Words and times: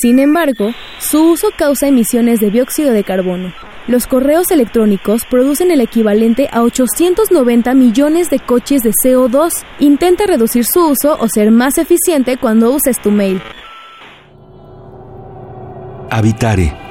Sin 0.00 0.20
embargo, 0.20 0.72
su 1.00 1.30
uso 1.30 1.48
causa 1.56 1.88
emisiones 1.88 2.38
de 2.38 2.50
dióxido 2.50 2.92
de 2.92 3.02
carbono. 3.02 3.52
Los 3.88 4.06
correos 4.06 4.50
electrónicos 4.50 5.22
producen 5.28 5.70
el 5.70 5.80
equivalente 5.80 6.48
a 6.52 6.62
890 6.62 7.74
millones 7.74 8.30
de 8.30 8.38
coches 8.38 8.82
de 8.82 8.92
CO2. 8.92 9.64
Intenta 9.80 10.26
reducir 10.26 10.64
su 10.66 10.90
uso 10.90 11.16
o 11.18 11.26
ser 11.28 11.50
más 11.50 11.78
eficiente 11.78 12.36
cuando 12.36 12.70
uses 12.70 13.00
tu 13.00 13.10
mail. 13.10 13.40
Habitare 16.10 16.87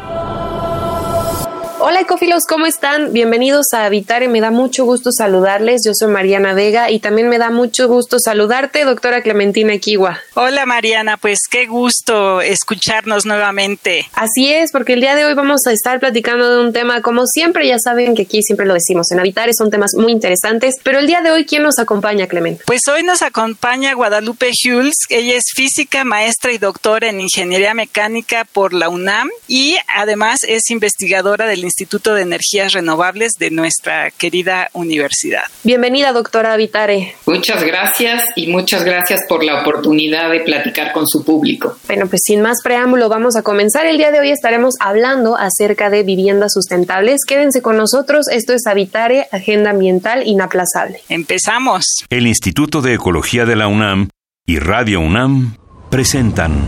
Hola 1.80 2.02
ecofilos, 2.02 2.46
¿cómo 2.50 2.66
están? 2.66 3.14
Bienvenidos 3.14 3.68
a 3.72 3.86
Habitare, 3.86 4.28
me 4.28 4.42
da 4.42 4.50
mucho 4.50 4.84
gusto 4.84 5.12
saludarles. 5.12 5.84
Yo 5.86 5.92
soy 5.94 6.12
Mariana 6.12 6.54
Vega 6.54 6.90
y 6.90 7.00
también 7.00 7.30
me 7.30 7.38
da 7.38 7.52
mucho 7.52 7.88
gusto 7.88 8.18
saludarte, 8.18 8.84
doctora 8.84 9.22
Clementina 9.22 9.78
Kiwa. 9.78 10.20
Hola 10.34 10.66
Mariana, 10.66 11.18
pues 11.18 11.42
qué 11.48 11.68
gusto 11.68 12.42
escucharnos 12.42 13.28
nuevamente. 13.28 14.08
Así 14.14 14.52
es, 14.52 14.72
porque 14.72 14.94
el 14.94 15.02
día 15.02 15.16
de 15.16 15.26
hoy 15.26 15.36
vamos 15.36 15.68
a 15.68 15.72
estar 15.72 16.00
platicando 16.00 16.50
de 16.50 16.66
un 16.66 16.74
tema, 16.74 17.04
como 17.04 17.28
siempre, 17.28 17.68
ya 17.68 17.78
saben 17.78 18.16
que 18.16 18.24
aquí 18.24 18.42
siempre 18.42 18.66
lo 18.66 18.74
decimos, 18.74 19.12
en 19.12 19.20
Habitare 19.20 19.54
son 19.54 19.70
temas 19.70 19.92
muy 19.96 20.12
interesantes, 20.12 20.78
pero 20.82 20.98
el 20.98 21.06
día 21.06 21.22
de 21.22 21.30
hoy, 21.30 21.46
¿quién 21.46 21.62
nos 21.62 21.78
acompaña, 21.78 22.26
Clemente? 22.26 22.64
Pues 22.66 22.82
hoy 22.92 23.04
nos 23.04 23.22
acompaña 23.22 23.94
Guadalupe 23.94 24.50
Hules, 24.66 24.96
ella 25.10 25.36
es 25.36 25.52
física, 25.56 26.04
maestra 26.04 26.52
y 26.52 26.58
doctora 26.58 27.10
en 27.10 27.22
ingeniería 27.22 27.76
mecánica 27.76 28.46
por 28.52 28.74
la 28.74 28.90
UNAM 28.90 29.30
y 29.48 29.78
además 29.96 30.40
es 30.48 30.72
investigadora 30.72 31.46
del 31.46 31.67
Instituto 31.68 32.16
de 32.16 32.24
Energías 32.24 32.74
Renovables 32.74 33.34
de 33.38 33.52
nuestra 33.52 34.10
querida 34.12 34.70
universidad. 34.74 35.44
Bienvenida, 35.64 36.14
doctora 36.14 36.56
Vitare. 36.56 37.16
Muchas 37.26 37.64
gracias 37.64 38.24
y 38.36 38.48
muchas 38.48 38.84
gracias 38.84 39.22
por 39.28 39.44
la 39.44 39.62
oportunidad 39.62 40.32
de 40.32 40.40
platicar 40.40 40.94
con 40.94 41.06
su 41.08 41.24
público. 41.24 41.78
Bueno, 41.88 42.08
pues 42.08 42.22
sin 42.24 42.42
más 42.42 42.58
preámbulo, 42.64 43.10
vamos 43.10 43.36
a 43.36 43.44
comenzar. 43.44 43.86
El 43.86 43.98
día 43.98 44.12
de 44.12 44.20
hoy 44.20 44.32
estaremos 44.32 44.76
hablando 44.80 45.38
acerca 45.38 45.90
de 45.90 46.04
viviendas 46.04 46.54
sustentables. 46.54 47.22
Quédense 47.28 47.62
con 47.62 47.78
nosotros. 47.78 48.28
Esto 48.32 48.54
es 48.54 48.66
Habitare, 48.66 49.28
Agenda 49.32 49.72
Ambiental 49.72 50.26
Inaplazable. 50.26 51.02
Empezamos. 51.10 51.84
El 52.10 52.28
Instituto 52.28 52.82
de 52.82 52.94
Ecología 52.94 53.46
de 53.46 53.56
la 53.56 53.68
UNAM 53.68 54.10
y 54.46 54.60
Radio 54.60 55.02
UNAM 55.02 55.58
presentan. 55.90 56.68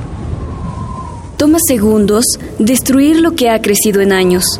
Toma 1.38 1.60
segundos 1.66 2.26
destruir 2.58 3.22
lo 3.22 3.36
que 3.36 3.50
ha 3.50 3.62
crecido 3.62 4.02
en 4.02 4.12
años 4.12 4.60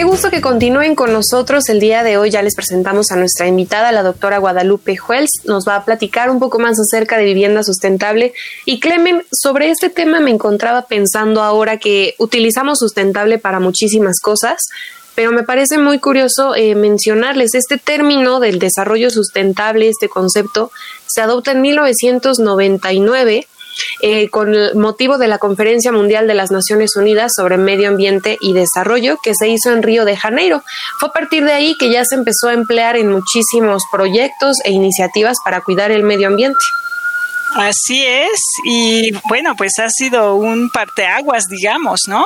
Qué 0.00 0.04
gusto 0.04 0.30
que 0.30 0.40
continúen 0.40 0.94
con 0.94 1.12
nosotros. 1.12 1.68
El 1.68 1.78
día 1.78 2.02
de 2.02 2.16
hoy 2.16 2.30
ya 2.30 2.40
les 2.40 2.54
presentamos 2.54 3.10
a 3.10 3.16
nuestra 3.16 3.46
invitada, 3.46 3.92
la 3.92 4.02
doctora 4.02 4.38
Guadalupe 4.38 4.96
Juels. 4.96 5.28
Nos 5.44 5.68
va 5.68 5.76
a 5.76 5.84
platicar 5.84 6.30
un 6.30 6.40
poco 6.40 6.58
más 6.58 6.78
acerca 6.80 7.18
de 7.18 7.24
vivienda 7.24 7.62
sustentable. 7.62 8.32
Y 8.64 8.80
Clemen, 8.80 9.22
sobre 9.30 9.68
este 9.68 9.90
tema 9.90 10.18
me 10.20 10.30
encontraba 10.30 10.86
pensando 10.86 11.42
ahora 11.42 11.76
que 11.76 12.14
utilizamos 12.16 12.78
sustentable 12.78 13.36
para 13.36 13.60
muchísimas 13.60 14.20
cosas, 14.22 14.62
pero 15.14 15.32
me 15.32 15.42
parece 15.42 15.76
muy 15.76 15.98
curioso 15.98 16.56
eh, 16.56 16.74
mencionarles 16.74 17.54
este 17.54 17.76
término 17.76 18.40
del 18.40 18.58
desarrollo 18.58 19.10
sustentable, 19.10 19.90
este 19.90 20.08
concepto, 20.08 20.72
se 21.08 21.20
adopta 21.20 21.52
en 21.52 21.60
1999 21.60 23.46
eh, 24.00 24.28
con 24.28 24.54
el 24.54 24.74
motivo 24.76 25.18
de 25.18 25.28
la 25.28 25.38
Conferencia 25.38 25.92
Mundial 25.92 26.26
de 26.26 26.34
las 26.34 26.50
Naciones 26.50 26.96
Unidas 26.96 27.32
sobre 27.36 27.56
Medio 27.56 27.88
Ambiente 27.88 28.36
y 28.40 28.52
Desarrollo 28.52 29.18
que 29.22 29.32
se 29.34 29.48
hizo 29.48 29.72
en 29.72 29.82
Río 29.82 30.04
de 30.04 30.16
Janeiro. 30.16 30.62
Fue 30.98 31.08
a 31.08 31.12
partir 31.12 31.44
de 31.44 31.52
ahí 31.52 31.74
que 31.78 31.90
ya 31.90 32.04
se 32.04 32.14
empezó 32.14 32.48
a 32.48 32.54
emplear 32.54 32.96
en 32.96 33.10
muchísimos 33.10 33.82
proyectos 33.90 34.56
e 34.64 34.70
iniciativas 34.70 35.38
para 35.44 35.60
cuidar 35.60 35.90
el 35.90 36.02
medio 36.02 36.28
ambiente. 36.28 36.58
Así 37.56 38.06
es, 38.06 38.40
y 38.64 39.10
bueno, 39.28 39.56
pues 39.56 39.72
ha 39.80 39.88
sido 39.88 40.36
un 40.36 40.70
parteaguas, 40.70 41.46
digamos, 41.48 42.02
¿no? 42.06 42.24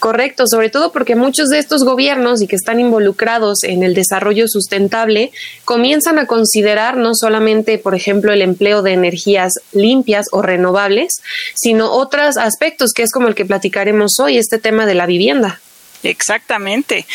Correcto, 0.00 0.44
sobre 0.46 0.70
todo 0.70 0.92
porque 0.92 1.14
muchos 1.14 1.48
de 1.48 1.58
estos 1.58 1.84
gobiernos 1.84 2.40
y 2.40 2.46
que 2.46 2.56
están 2.56 2.80
involucrados 2.80 3.62
en 3.64 3.82
el 3.82 3.92
desarrollo 3.92 4.46
sustentable 4.48 5.30
comienzan 5.66 6.18
a 6.18 6.26
considerar 6.26 6.96
no 6.96 7.14
solamente, 7.14 7.76
por 7.76 7.94
ejemplo, 7.94 8.32
el 8.32 8.40
empleo 8.40 8.80
de 8.80 8.94
energías 8.94 9.52
limpias 9.72 10.26
o 10.32 10.40
renovables, 10.40 11.20
sino 11.54 11.92
otros 11.92 12.38
aspectos 12.38 12.92
que 12.94 13.02
es 13.02 13.12
como 13.12 13.28
el 13.28 13.34
que 13.34 13.44
platicaremos 13.44 14.12
hoy, 14.20 14.38
este 14.38 14.58
tema 14.58 14.86
de 14.86 14.94
la 14.94 15.04
vivienda. 15.04 15.60
Exactamente, 16.02 17.06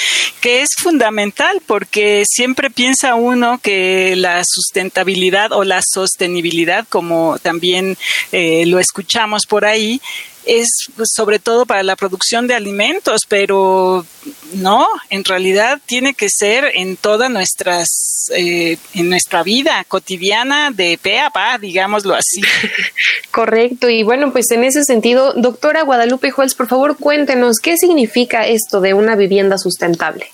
que 0.42 0.62
es 0.62 0.70
fundamental 0.78 1.62
porque 1.66 2.24
siempre 2.28 2.70
piensa 2.70 3.16
uno 3.16 3.60
que 3.62 4.16
la 4.16 4.44
sustentabilidad 4.46 5.52
o 5.54 5.64
la 5.64 5.82
sostenibilidad, 5.84 6.86
como 6.88 7.40
también 7.40 7.98
eh, 8.32 8.66
lo 8.68 8.80
escuchamos 8.80 9.48
por 9.48 9.66
ahí, 9.66 10.00
es 10.46 10.68
sobre 11.04 11.40
todo 11.40 11.66
para 11.66 11.84
la 11.84 11.96
producción 11.96 12.48
de 12.48 12.54
alimentos, 12.54 13.22
pero 13.28 14.06
no, 14.54 14.88
en 15.10 15.24
realidad 15.24 15.82
tiene 15.86 16.14
que 16.14 16.28
ser 16.30 16.72
en 16.76 16.98
toda 16.98 17.30
nuestras, 17.30 17.88
eh, 18.36 18.78
en 18.94 19.10
nuestra 19.10 19.44
vida 19.44 19.84
cotidiana 19.88 20.72
de 20.72 21.00
pe 21.02 21.20
a 21.20 21.30
pa, 21.30 21.58
digámoslo 21.58 22.14
así. 22.14 22.42
Correcto, 23.36 23.90
y 23.90 24.04
bueno, 24.04 24.32
pues 24.32 24.50
en 24.52 24.64
ese 24.64 24.86
sentido, 24.86 25.34
doctora 25.34 25.84
Guadalupe 25.84 26.32
Juárez, 26.32 26.56
por 26.56 26.70
favor 26.70 26.96
cuéntenos, 26.96 27.58
¿qué 27.62 27.76
significa 27.76 28.48
esto 28.48 28.80
de 28.80 28.94
una 28.94 29.18
vivienda 29.18 29.58
sustentable? 29.58 30.28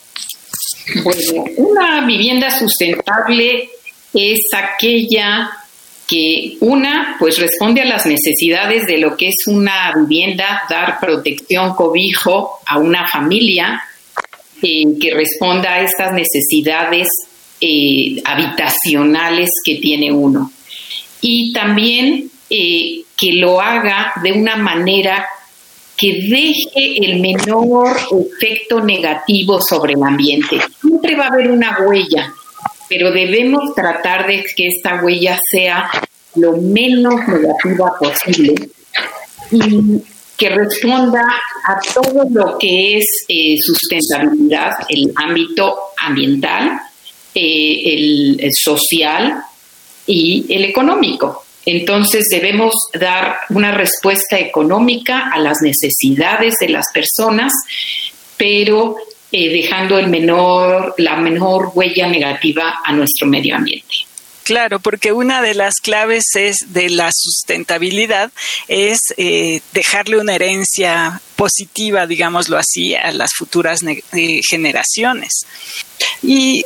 Bueno, 1.04 1.46
una 1.58 2.06
vivienda 2.06 2.52
sustentable 2.52 3.72
es 4.14 4.40
aquella 4.54 5.50
que 6.08 6.58
una, 6.60 7.16
pues 7.18 7.40
responde 7.40 7.82
a 7.82 7.86
las 7.86 8.06
necesidades 8.06 8.86
de 8.86 9.00
lo 9.00 9.18
que 9.18 9.30
es 9.30 9.48
una 9.48 9.92
vivienda, 9.96 10.62
dar 10.70 11.00
protección, 11.00 11.74
cobijo 11.74 12.60
a 12.68 12.78
una 12.78 13.08
familia, 13.08 13.82
eh, 14.62 14.84
que 15.02 15.12
responda 15.12 15.74
a 15.74 15.82
estas 15.82 16.14
necesidades 16.14 17.08
eh, 17.60 18.22
habitacionales 18.26 19.50
que 19.66 19.78
tiene 19.78 20.12
uno. 20.12 20.52
Y 21.20 21.52
también 21.52 22.31
eh, 22.52 23.04
que 23.18 23.34
lo 23.34 23.60
haga 23.62 24.14
de 24.22 24.34
una 24.34 24.58
manera 24.58 25.26
que 25.98 26.28
deje 26.30 26.98
el 27.06 27.20
menor 27.20 27.96
efecto 28.12 28.82
negativo 28.82 29.60
sobre 29.62 29.94
el 29.94 30.04
ambiente. 30.04 30.60
Siempre 30.82 31.16
va 31.16 31.26
a 31.26 31.34
haber 31.34 31.50
una 31.50 31.78
huella 31.80 32.34
pero 32.92 33.10
debemos 33.10 33.74
tratar 33.74 34.28
de 34.28 34.44
que 34.54 34.68
esta 34.68 35.02
huella 35.02 35.40
sea 35.50 35.90
lo 36.36 36.58
menos 36.58 37.16
negativa 37.26 37.94
posible 37.98 38.54
y 39.50 40.02
que 40.36 40.50
responda 40.50 41.22
a 41.68 41.80
todo 41.94 42.26
lo 42.30 42.58
que 42.58 42.98
es 42.98 43.06
eh, 43.30 43.56
sustentabilidad, 43.58 44.72
el 44.90 45.14
ámbito 45.16 45.74
ambiental, 46.06 46.82
eh, 47.34 48.38
el, 48.38 48.50
social 48.54 49.42
y 50.06 50.46
el 50.50 50.66
económico. 50.66 51.46
Entonces 51.66 52.26
debemos 52.30 52.74
dar 52.94 53.38
una 53.50 53.72
respuesta 53.72 54.40
económica 54.40 55.30
a 55.32 55.40
las 55.40 55.62
necesidades 55.62 56.56
de 56.60 56.70
las 56.70 56.86
personas, 56.94 57.54
pero 58.38 58.96
eh, 59.32 59.50
dejando 59.50 60.00
el 60.00 60.08
menor, 60.08 60.96
la 60.98 61.16
menor 61.18 61.72
huella 61.74 62.08
negativa 62.08 62.80
a 62.84 62.92
nuestro 62.94 63.28
medio 63.28 63.56
ambiente. 63.56 63.96
Claro, 64.44 64.80
porque 64.80 65.14
una 65.14 65.42
de 65.42 65.54
las 65.54 65.76
claves 65.76 66.36
es 66.36 66.58
de 66.74 66.90
la 66.90 67.12
sustentabilidad 67.14 68.32
es 68.68 69.00
eh, 69.18 69.62
dejarle 69.72 70.18
una 70.18 70.36
herencia 70.36 71.22
positiva, 71.36 72.08
digámoslo 72.08 72.58
así, 72.58 72.96
a 72.96 73.12
las 73.12 73.32
futuras 73.38 73.82
eh, 73.84 74.42
generaciones. 74.50 75.46
Y, 76.24 76.64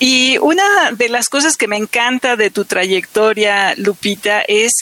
y 0.00 0.38
una 0.38 0.92
de 0.92 1.10
las 1.10 1.28
cosas 1.28 1.58
que 1.58 1.68
me 1.68 1.76
encanta 1.76 2.34
de 2.34 2.50
tu 2.50 2.64
trayectoria, 2.64 3.74
Lupita, 3.76 4.40
es 4.48 4.72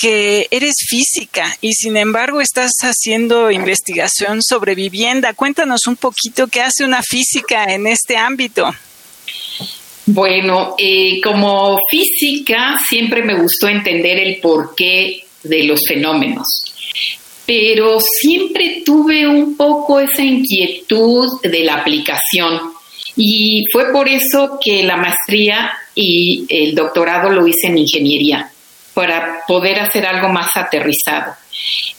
que 0.00 0.46
eres 0.52 0.74
física 0.88 1.54
y 1.60 1.72
sin 1.72 1.96
embargo 1.96 2.40
estás 2.40 2.70
haciendo 2.82 3.50
investigación 3.50 4.40
sobre 4.40 4.76
vivienda. 4.76 5.34
Cuéntanos 5.34 5.86
un 5.88 5.96
poquito 5.96 6.46
qué 6.46 6.60
hace 6.60 6.84
una 6.84 7.02
física 7.02 7.64
en 7.74 7.88
este 7.88 8.16
ámbito. 8.16 8.70
Bueno, 10.06 10.76
eh, 10.78 11.20
como 11.20 11.78
física 11.90 12.78
siempre 12.88 13.22
me 13.22 13.40
gustó 13.40 13.66
entender 13.68 14.18
el 14.18 14.40
porqué 14.40 15.24
de 15.42 15.64
los 15.64 15.80
fenómenos, 15.88 16.46
pero 17.44 17.98
siempre 18.00 18.82
tuve 18.84 19.26
un 19.26 19.56
poco 19.56 19.98
esa 19.98 20.22
inquietud 20.22 21.28
de 21.42 21.64
la 21.64 21.74
aplicación 21.74 22.71
y 23.16 23.64
fue 23.72 23.92
por 23.92 24.08
eso 24.08 24.58
que 24.62 24.82
la 24.82 24.96
maestría 24.96 25.72
y 25.94 26.46
el 26.48 26.74
doctorado 26.74 27.30
lo 27.30 27.46
hice 27.46 27.68
en 27.68 27.78
ingeniería, 27.78 28.50
para 28.94 29.42
poder 29.46 29.80
hacer 29.80 30.06
algo 30.06 30.28
más 30.28 30.48
aterrizado. 30.54 31.34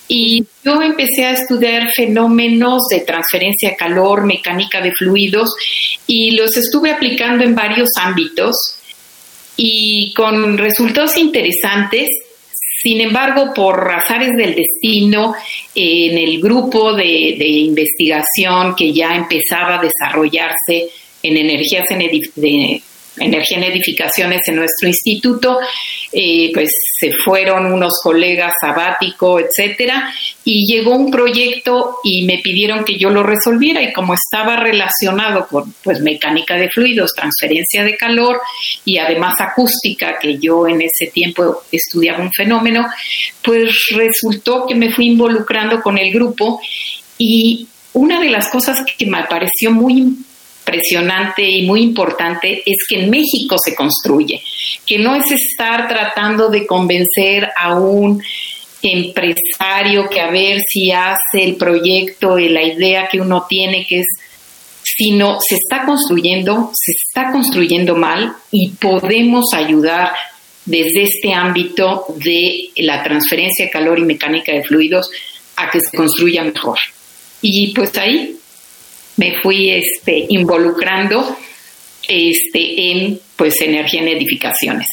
Y 0.07 0.43
yo 0.63 0.81
empecé 0.81 1.25
a 1.25 1.31
estudiar 1.31 1.89
fenómenos 1.95 2.83
de 2.89 3.01
transferencia 3.01 3.69
de 3.69 3.75
calor, 3.75 4.25
mecánica 4.25 4.81
de 4.81 4.91
fluidos, 4.91 5.49
y 6.07 6.31
los 6.31 6.55
estuve 6.57 6.91
aplicando 6.91 7.43
en 7.43 7.55
varios 7.55 7.89
ámbitos 7.99 8.55
y 9.55 10.13
con 10.13 10.57
resultados 10.57 11.17
interesantes. 11.17 12.09
Sin 12.81 12.99
embargo, 12.99 13.53
por 13.55 13.81
razones 13.81 14.35
del 14.35 14.55
destino, 14.55 15.35
en 15.73 16.17
el 16.17 16.41
grupo 16.41 16.93
de, 16.93 17.35
de 17.37 17.47
investigación 17.47 18.75
que 18.75 18.91
ya 18.91 19.15
empezaba 19.15 19.75
a 19.75 19.81
desarrollarse 19.81 20.89
en 21.23 21.37
energías 21.37 21.85
en 21.89 21.99
de 22.35 22.83
energía 23.19 23.57
en 23.57 23.63
edificaciones 23.63 24.39
en 24.47 24.55
nuestro 24.55 24.87
instituto, 24.87 25.59
eh, 26.11 26.51
pues 26.53 26.69
se 26.99 27.11
fueron 27.23 27.71
unos 27.71 27.99
colegas 28.01 28.53
sabático, 28.59 29.39
etcétera, 29.39 30.13
y 30.43 30.65
llegó 30.65 30.95
un 30.95 31.11
proyecto 31.11 31.97
y 32.03 32.25
me 32.25 32.39
pidieron 32.39 32.83
que 32.83 32.97
yo 32.97 33.09
lo 33.09 33.23
resolviera 33.23 33.81
y 33.81 33.93
como 33.93 34.13
estaba 34.13 34.57
relacionado 34.57 35.47
con 35.47 35.73
pues 35.83 35.99
mecánica 36.01 36.55
de 36.55 36.69
fluidos, 36.69 37.13
transferencia 37.13 37.83
de 37.83 37.97
calor 37.97 38.39
y 38.85 38.97
además 38.97 39.35
acústica, 39.39 40.17
que 40.19 40.37
yo 40.39 40.67
en 40.67 40.81
ese 40.81 41.11
tiempo 41.11 41.63
estudiaba 41.71 42.23
un 42.23 42.31
fenómeno, 42.31 42.87
pues 43.43 43.71
resultó 43.91 44.65
que 44.65 44.75
me 44.75 44.91
fui 44.91 45.07
involucrando 45.07 45.81
con 45.81 45.97
el 45.97 46.11
grupo 46.11 46.59
y 47.17 47.67
una 47.93 48.19
de 48.19 48.29
las 48.29 48.49
cosas 48.49 48.83
que 48.97 49.05
me 49.05 49.23
pareció 49.25 49.71
muy 49.71 50.15
impresionante 50.63 51.43
y 51.43 51.63
muy 51.63 51.81
importante 51.81 52.63
es 52.65 52.77
que 52.87 53.03
en 53.03 53.09
México 53.09 53.57
se 53.63 53.75
construye, 53.75 54.41
que 54.85 54.97
no 54.97 55.15
es 55.15 55.25
estar 55.31 55.87
tratando 55.87 56.49
de 56.49 56.65
convencer 56.65 57.49
a 57.55 57.75
un 57.75 58.21
empresario 58.81 60.09
que 60.09 60.19
a 60.19 60.29
ver 60.29 60.59
si 60.67 60.91
hace 60.91 61.43
el 61.43 61.55
proyecto 61.55 62.37
y 62.37 62.49
la 62.49 62.63
idea 62.63 63.07
que 63.09 63.21
uno 63.21 63.45
tiene 63.47 63.85
que 63.85 63.99
es 63.99 64.07
sino 64.85 65.39
se 65.39 65.55
está 65.55 65.85
construyendo, 65.85 66.71
se 66.73 66.91
está 66.91 67.31
construyendo 67.31 67.95
mal 67.95 68.33
y 68.51 68.69
podemos 68.71 69.45
ayudar 69.53 70.11
desde 70.65 71.03
este 71.03 71.33
ámbito 71.33 72.05
de 72.17 72.69
la 72.77 73.01
transferencia 73.01 73.65
de 73.65 73.71
calor 73.71 73.99
y 73.99 74.03
mecánica 74.03 74.51
de 74.51 74.63
fluidos 74.63 75.09
a 75.55 75.69
que 75.69 75.79
se 75.79 75.97
construya 75.97 76.43
mejor. 76.43 76.77
Y 77.41 77.73
pues 77.73 77.97
ahí 77.97 78.37
me 79.17 79.39
fui 79.41 79.71
este, 79.71 80.25
involucrando 80.29 81.37
este, 82.07 82.91
en 82.91 83.19
pues, 83.35 83.61
energía 83.61 84.01
en 84.01 84.07
edificaciones. 84.09 84.87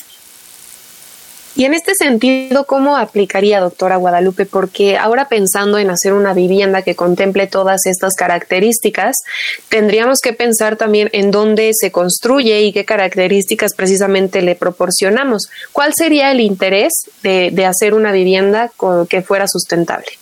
Y 1.57 1.65
en 1.65 1.75
este 1.75 1.95
sentido, 1.95 2.65
¿cómo 2.65 2.97
aplicaría, 2.97 3.61
doctora 3.61 3.97
Guadalupe? 3.97 4.47
Porque 4.47 4.97
ahora 4.97 5.29
pensando 5.29 5.79
en 5.79 5.91
hacer 5.91 6.13
una 6.13 6.33
vivienda 6.33 6.83
que 6.83 6.95
contemple 6.95 7.49
todas 7.49 7.87
estas 7.87 8.15
características, 8.15 9.17
tendríamos 9.69 10.21
que 10.21 10.33
pensar 10.33 10.77
también 10.77 11.11
en 11.13 11.33
dónde 11.33 11.73
se 11.75 11.91
construye 11.91 12.63
y 12.63 12.73
qué 12.73 12.85
características 12.85 13.75
precisamente 13.75 14.43
le 14.43 14.55
proporcionamos. 14.55 15.51
¿Cuál 15.73 15.93
sería 15.95 16.31
el 16.31 16.41
interés 16.41 16.93
de, 17.23 17.51
de 17.53 17.67
hacer 17.67 17.95
una 17.95 18.13
vivienda 18.13 18.71
con, 18.77 19.09
que 19.09 19.21
fuera 19.21 19.47
sustentable? 19.49 20.20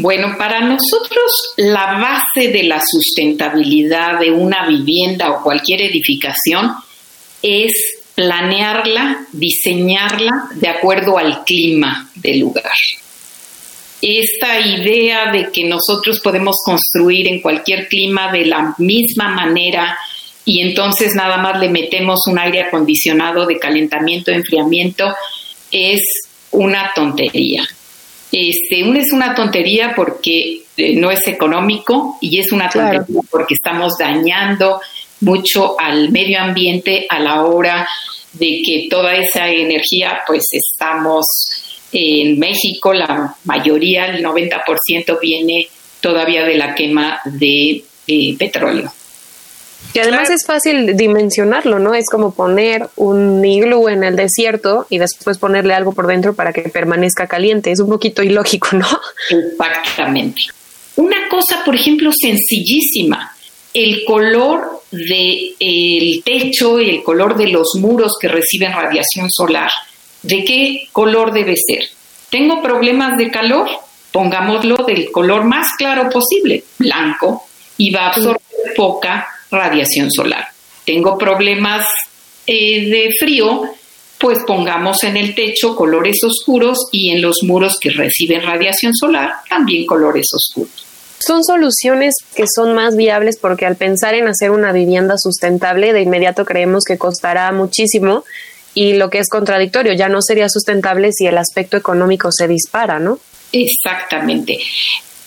Bueno, 0.00 0.36
para 0.38 0.60
nosotros 0.60 1.54
la 1.56 1.98
base 1.98 2.52
de 2.52 2.62
la 2.62 2.80
sustentabilidad 2.80 4.20
de 4.20 4.30
una 4.30 4.64
vivienda 4.68 5.32
o 5.32 5.42
cualquier 5.42 5.82
edificación 5.82 6.70
es 7.42 7.72
planearla, 8.14 9.26
diseñarla 9.32 10.50
de 10.54 10.68
acuerdo 10.68 11.18
al 11.18 11.42
clima 11.42 12.08
del 12.14 12.38
lugar. 12.38 12.76
Esta 14.00 14.60
idea 14.60 15.32
de 15.32 15.50
que 15.52 15.64
nosotros 15.64 16.20
podemos 16.22 16.54
construir 16.64 17.26
en 17.26 17.40
cualquier 17.40 17.88
clima 17.88 18.30
de 18.30 18.46
la 18.46 18.76
misma 18.78 19.30
manera 19.30 19.98
y 20.44 20.62
entonces 20.62 21.16
nada 21.16 21.38
más 21.38 21.58
le 21.58 21.70
metemos 21.70 22.20
un 22.28 22.38
aire 22.38 22.62
acondicionado 22.62 23.46
de 23.46 23.58
calentamiento, 23.58 24.30
enfriamiento, 24.30 25.12
es 25.72 26.02
una 26.52 26.92
tontería. 26.94 27.66
Este, 28.30 28.84
una 28.84 29.00
es 29.00 29.12
una 29.12 29.34
tontería 29.34 29.94
porque 29.96 30.62
eh, 30.76 30.94
no 30.94 31.10
es 31.10 31.26
económico 31.26 32.18
y 32.20 32.38
es 32.38 32.52
una 32.52 32.68
tontería 32.68 33.20
porque 33.30 33.54
estamos 33.54 33.94
dañando 33.98 34.80
mucho 35.20 35.78
al 35.78 36.10
medio 36.10 36.40
ambiente 36.40 37.06
a 37.08 37.18
la 37.18 37.44
hora 37.44 37.88
de 38.32 38.60
que 38.64 38.86
toda 38.90 39.14
esa 39.16 39.48
energía, 39.48 40.20
pues 40.26 40.44
estamos 40.52 41.24
en 41.90 42.38
México, 42.38 42.92
la 42.92 43.34
mayoría, 43.44 44.06
el 44.06 44.22
90% 44.24 45.18
viene 45.20 45.68
todavía 46.00 46.44
de 46.44 46.54
la 46.56 46.74
quema 46.74 47.20
de 47.24 47.82
eh, 48.06 48.36
petróleo. 48.38 48.92
Y 49.94 49.98
además 50.00 50.30
es 50.30 50.44
fácil 50.46 50.96
dimensionarlo, 50.96 51.78
¿no? 51.78 51.94
Es 51.94 52.06
como 52.10 52.32
poner 52.32 52.88
un 52.96 53.44
iglú 53.44 53.88
en 53.88 54.04
el 54.04 54.16
desierto 54.16 54.86
y 54.90 54.98
después 54.98 55.38
ponerle 55.38 55.74
algo 55.74 55.92
por 55.92 56.06
dentro 56.06 56.34
para 56.34 56.52
que 56.52 56.62
permanezca 56.62 57.26
caliente. 57.26 57.72
Es 57.72 57.80
un 57.80 57.88
poquito 57.88 58.22
ilógico, 58.22 58.68
¿no? 58.72 58.86
Exactamente. 59.30 60.42
Una 60.96 61.28
cosa, 61.28 61.64
por 61.64 61.74
ejemplo, 61.74 62.10
sencillísima, 62.12 63.34
el 63.72 64.04
color 64.04 64.82
del 64.90 65.54
el 65.60 66.22
techo 66.24 66.80
y 66.80 66.90
el 66.90 67.02
color 67.02 67.36
de 67.36 67.48
los 67.48 67.74
muros 67.78 68.12
que 68.20 68.28
reciben 68.28 68.72
radiación 68.72 69.28
solar, 69.30 69.70
¿de 70.22 70.44
qué 70.44 70.88
color 70.92 71.32
debe 71.32 71.54
ser? 71.56 71.84
¿Tengo 72.30 72.62
problemas 72.62 73.16
de 73.16 73.30
calor? 73.30 73.68
Pongámoslo 74.12 74.76
del 74.86 75.10
color 75.10 75.44
más 75.44 75.74
claro 75.76 76.08
posible, 76.10 76.64
blanco, 76.78 77.46
y 77.76 77.90
va 77.90 78.06
a 78.06 78.08
absorber 78.08 78.40
poca 78.76 79.28
radiación 79.50 80.10
solar. 80.10 80.46
Tengo 80.84 81.18
problemas 81.18 81.86
eh, 82.46 82.88
de 82.88 83.10
frío, 83.18 83.62
pues 84.18 84.38
pongamos 84.46 85.04
en 85.04 85.16
el 85.16 85.34
techo 85.34 85.76
colores 85.76 86.18
oscuros 86.24 86.88
y 86.92 87.10
en 87.10 87.22
los 87.22 87.42
muros 87.42 87.78
que 87.80 87.90
reciben 87.90 88.42
radiación 88.42 88.94
solar 88.94 89.30
también 89.48 89.86
colores 89.86 90.26
oscuros. 90.34 90.86
Son 91.20 91.44
soluciones 91.44 92.14
que 92.34 92.44
son 92.52 92.74
más 92.74 92.96
viables 92.96 93.38
porque 93.40 93.66
al 93.66 93.76
pensar 93.76 94.14
en 94.14 94.28
hacer 94.28 94.50
una 94.50 94.72
vivienda 94.72 95.16
sustentable, 95.18 95.92
de 95.92 96.02
inmediato 96.02 96.44
creemos 96.44 96.84
que 96.84 96.96
costará 96.96 97.50
muchísimo 97.52 98.24
y 98.74 98.94
lo 98.94 99.10
que 99.10 99.18
es 99.18 99.28
contradictorio, 99.28 99.92
ya 99.94 100.08
no 100.08 100.22
sería 100.22 100.48
sustentable 100.48 101.10
si 101.12 101.26
el 101.26 101.36
aspecto 101.36 101.76
económico 101.76 102.30
se 102.30 102.46
dispara, 102.46 103.00
¿no? 103.00 103.18
Exactamente. 103.50 104.58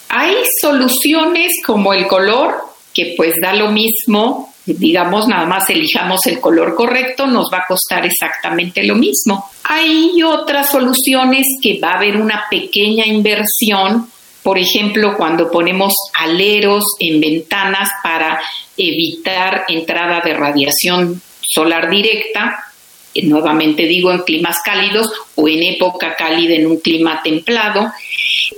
Hay 0.07 0.35
soluciones 0.61 1.51
como 1.65 1.93
el 1.93 2.07
color, 2.07 2.55
que 2.93 3.13
pues 3.15 3.33
da 3.41 3.53
lo 3.53 3.71
mismo, 3.71 4.53
digamos, 4.65 5.27
nada 5.27 5.45
más 5.45 5.69
elijamos 5.69 6.25
el 6.27 6.39
color 6.39 6.75
correcto, 6.75 7.25
nos 7.27 7.49
va 7.51 7.59
a 7.59 7.67
costar 7.67 8.05
exactamente 8.05 8.83
lo 8.83 8.95
mismo. 8.95 9.49
Hay 9.63 10.21
otras 10.23 10.71
soluciones 10.71 11.45
que 11.61 11.79
va 11.79 11.91
a 11.91 11.97
haber 11.97 12.17
una 12.17 12.45
pequeña 12.49 13.05
inversión, 13.05 14.07
por 14.43 14.57
ejemplo, 14.57 15.15
cuando 15.17 15.49
ponemos 15.51 15.93
aleros 16.13 16.83
en 16.99 17.19
ventanas 17.19 17.89
para 18.03 18.41
evitar 18.75 19.65
entrada 19.67 20.21
de 20.21 20.33
radiación 20.33 21.21
solar 21.41 21.89
directa, 21.89 22.65
eh, 23.13 23.25
nuevamente 23.25 23.83
digo 23.83 24.11
en 24.11 24.19
climas 24.19 24.57
cálidos 24.63 25.11
o 25.35 25.47
en 25.47 25.63
época 25.63 26.15
cálida 26.15 26.55
en 26.55 26.67
un 26.67 26.79
clima 26.79 27.21
templado, 27.23 27.91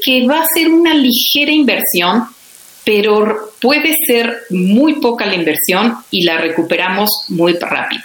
que 0.03 0.25
va 0.27 0.39
a 0.39 0.47
ser 0.53 0.69
una 0.69 0.93
ligera 0.93 1.51
inversión 1.51 2.27
pero 2.83 3.51
puede 3.61 3.93
ser 4.07 4.41
muy 4.49 4.95
poca 4.95 5.25
la 5.25 5.35
inversión 5.35 5.97
y 6.11 6.23
la 6.23 6.37
recuperamos 6.37 7.09
muy 7.29 7.53
rápido. 7.53 8.03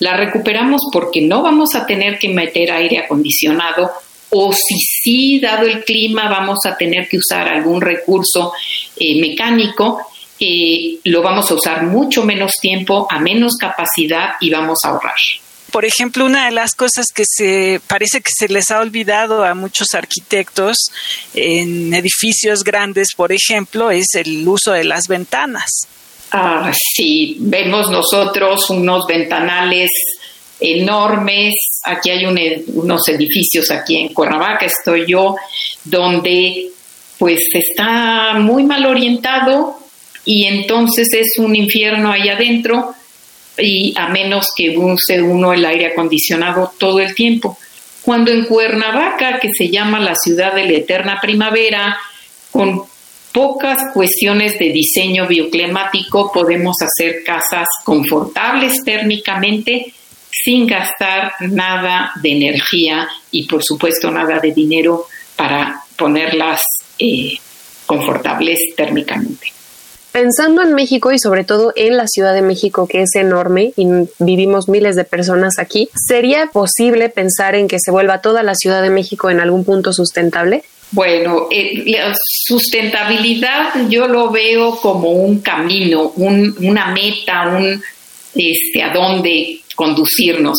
La 0.00 0.16
recuperamos 0.16 0.82
porque 0.92 1.22
no 1.22 1.42
vamos 1.42 1.74
a 1.74 1.86
tener 1.86 2.18
que 2.18 2.28
meter 2.28 2.70
aire 2.70 2.98
acondicionado 2.98 3.90
o 4.30 4.52
si 4.52 4.78
sí, 4.78 5.40
dado 5.40 5.66
el 5.66 5.84
clima, 5.84 6.28
vamos 6.28 6.58
a 6.66 6.76
tener 6.76 7.08
que 7.08 7.18
usar 7.18 7.48
algún 7.48 7.80
recurso 7.80 8.52
eh, 8.96 9.20
mecánico, 9.20 10.00
eh, 10.38 10.98
lo 11.04 11.22
vamos 11.22 11.50
a 11.50 11.54
usar 11.54 11.84
mucho 11.84 12.24
menos 12.24 12.52
tiempo, 12.60 13.06
a 13.08 13.18
menos 13.20 13.56
capacidad 13.56 14.32
y 14.40 14.50
vamos 14.50 14.78
a 14.84 14.88
ahorrar. 14.88 15.14
Por 15.70 15.84
ejemplo, 15.84 16.24
una 16.24 16.46
de 16.46 16.52
las 16.52 16.74
cosas 16.74 17.06
que 17.14 17.24
se 17.26 17.80
parece 17.86 18.20
que 18.20 18.30
se 18.34 18.48
les 18.48 18.70
ha 18.70 18.80
olvidado 18.80 19.44
a 19.44 19.54
muchos 19.54 19.88
arquitectos 19.94 20.76
en 21.34 21.92
edificios 21.92 22.62
grandes, 22.64 23.08
por 23.16 23.32
ejemplo, 23.32 23.90
es 23.90 24.14
el 24.14 24.46
uso 24.46 24.72
de 24.72 24.84
las 24.84 25.08
ventanas. 25.08 25.70
Ah, 26.32 26.72
sí, 26.74 27.36
vemos 27.40 27.90
nosotros 27.90 28.70
unos 28.70 29.06
ventanales 29.06 29.90
enormes. 30.60 31.54
Aquí 31.84 32.10
hay 32.10 32.24
unos 32.26 33.08
edificios 33.08 33.70
aquí 33.70 33.96
en 33.96 34.14
Cuernavaca, 34.14 34.66
estoy 34.66 35.06
yo, 35.06 35.36
donde 35.84 36.70
pues 37.18 37.40
está 37.52 38.34
muy 38.38 38.64
mal 38.64 38.84
orientado 38.86 39.78
y 40.24 40.44
entonces 40.44 41.08
es 41.12 41.38
un 41.38 41.54
infierno 41.56 42.12
ahí 42.12 42.28
adentro 42.28 42.94
y 43.58 43.94
a 43.96 44.08
menos 44.08 44.46
que 44.56 44.76
use 44.76 45.22
uno 45.22 45.52
el 45.52 45.64
aire 45.64 45.86
acondicionado 45.86 46.72
todo 46.78 47.00
el 47.00 47.14
tiempo. 47.14 47.58
Cuando 48.02 48.30
en 48.30 48.44
Cuernavaca, 48.44 49.38
que 49.40 49.48
se 49.56 49.68
llama 49.68 49.98
la 49.98 50.14
ciudad 50.14 50.54
de 50.54 50.64
la 50.64 50.72
eterna 50.72 51.18
primavera, 51.20 51.96
con 52.50 52.82
pocas 53.32 53.78
cuestiones 53.92 54.58
de 54.58 54.70
diseño 54.70 55.26
bioclimático 55.26 56.32
podemos 56.32 56.76
hacer 56.80 57.22
casas 57.22 57.66
confortables 57.84 58.82
térmicamente 58.82 59.92
sin 60.30 60.66
gastar 60.66 61.32
nada 61.40 62.12
de 62.22 62.30
energía 62.30 63.08
y 63.30 63.46
por 63.46 63.62
supuesto 63.62 64.10
nada 64.10 64.38
de 64.38 64.52
dinero 64.52 65.06
para 65.34 65.82
ponerlas 65.96 66.62
eh, 66.98 67.32
confortables 67.84 68.58
térmicamente. 68.76 69.52
Pensando 70.16 70.62
en 70.62 70.72
México 70.72 71.12
y 71.12 71.18
sobre 71.18 71.44
todo 71.44 71.74
en 71.76 71.98
la 71.98 72.06
Ciudad 72.06 72.32
de 72.32 72.40
México, 72.40 72.88
que 72.88 73.02
es 73.02 73.14
enorme 73.16 73.74
y 73.76 73.86
vivimos 74.18 74.66
miles 74.66 74.96
de 74.96 75.04
personas 75.04 75.58
aquí, 75.58 75.90
¿sería 75.94 76.46
posible 76.54 77.10
pensar 77.10 77.54
en 77.54 77.68
que 77.68 77.76
se 77.78 77.90
vuelva 77.90 78.22
toda 78.22 78.42
la 78.42 78.54
Ciudad 78.54 78.80
de 78.80 78.88
México 78.88 79.28
en 79.28 79.40
algún 79.40 79.66
punto 79.66 79.92
sustentable? 79.92 80.62
Bueno, 80.92 81.48
eh, 81.50 81.82
la 81.84 82.14
sustentabilidad 82.16 83.90
yo 83.90 84.08
lo 84.08 84.30
veo 84.30 84.76
como 84.80 85.10
un 85.10 85.40
camino, 85.40 86.14
una 86.16 86.92
meta, 86.92 87.54
un 87.54 87.82
este, 88.34 88.82
a 88.82 88.94
dónde 88.94 89.60
conducirnos. 89.74 90.58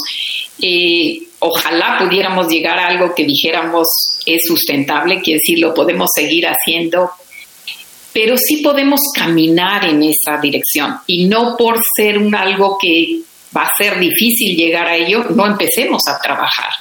Eh, 0.61 1.17
ojalá 1.39 1.97
pudiéramos 1.97 2.47
llegar 2.47 2.77
a 2.77 2.89
algo 2.89 3.15
que 3.15 3.25
dijéramos 3.25 3.87
es 4.23 4.41
sustentable, 4.47 5.19
quiere 5.19 5.39
decir, 5.43 5.57
lo 5.57 5.73
podemos 5.73 6.11
seguir 6.13 6.45
haciendo, 6.45 7.09
pero 8.13 8.35
sí 8.37 8.57
podemos 8.57 8.99
caminar 9.15 9.85
en 9.85 10.03
esa 10.03 10.39
dirección 10.41 10.97
y 11.07 11.25
no 11.25 11.55
por 11.57 11.79
ser 11.95 12.17
un 12.17 12.33
algo 12.33 12.77
que 12.81 13.19
va 13.55 13.63
a 13.63 13.71
ser 13.77 13.99
difícil 13.99 14.55
llegar 14.55 14.87
a 14.87 14.95
ello, 14.95 15.25
no 15.29 15.45
empecemos 15.45 16.01
a 16.07 16.19
trabajar. 16.19 16.71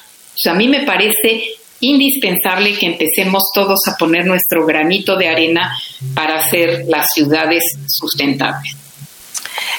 A 0.47 0.55
mí 0.55 0.69
me 0.69 0.85
parece 0.85 1.57
indispensable 1.81 2.75
que 2.75 2.87
empecemos 2.87 3.43
todos 3.55 3.81
a 3.89 3.97
poner 3.97 4.27
nuestro 4.27 4.65
granito 4.65 5.17
de 5.17 5.29
arena 5.29 5.77
para 6.15 6.39
hacer 6.39 6.85
las 6.89 7.07
ciudades 7.13 7.63
sustentables. 7.87 8.86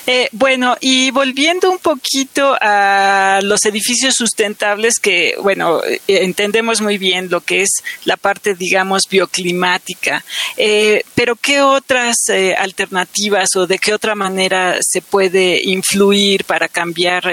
Eh, 0.09 0.29
bueno, 0.31 0.77
y 0.79 1.11
volviendo 1.11 1.69
un 1.69 1.79
poquito 1.79 2.55
a 2.61 3.41
los 3.43 3.65
edificios 3.65 4.15
sustentables, 4.15 4.99
que, 4.99 5.35
bueno, 5.43 5.83
eh, 5.83 5.99
entendemos 6.07 6.79
muy 6.79 6.97
bien 6.97 7.29
lo 7.29 7.41
que 7.41 7.63
es 7.63 7.83
la 8.05 8.15
parte, 8.15 8.55
digamos, 8.55 9.03
bioclimática, 9.11 10.23
eh, 10.55 11.03
pero 11.13 11.35
¿qué 11.35 11.61
otras 11.61 12.15
alternativas 12.57 13.53
o 13.57 13.67
de 13.67 13.79
qué 13.79 13.93
otra 13.93 14.15
manera 14.15 14.77
se 14.79 15.01
puede 15.01 15.61
influir 15.61 16.45
para 16.45 16.69
cambiar 16.69 17.25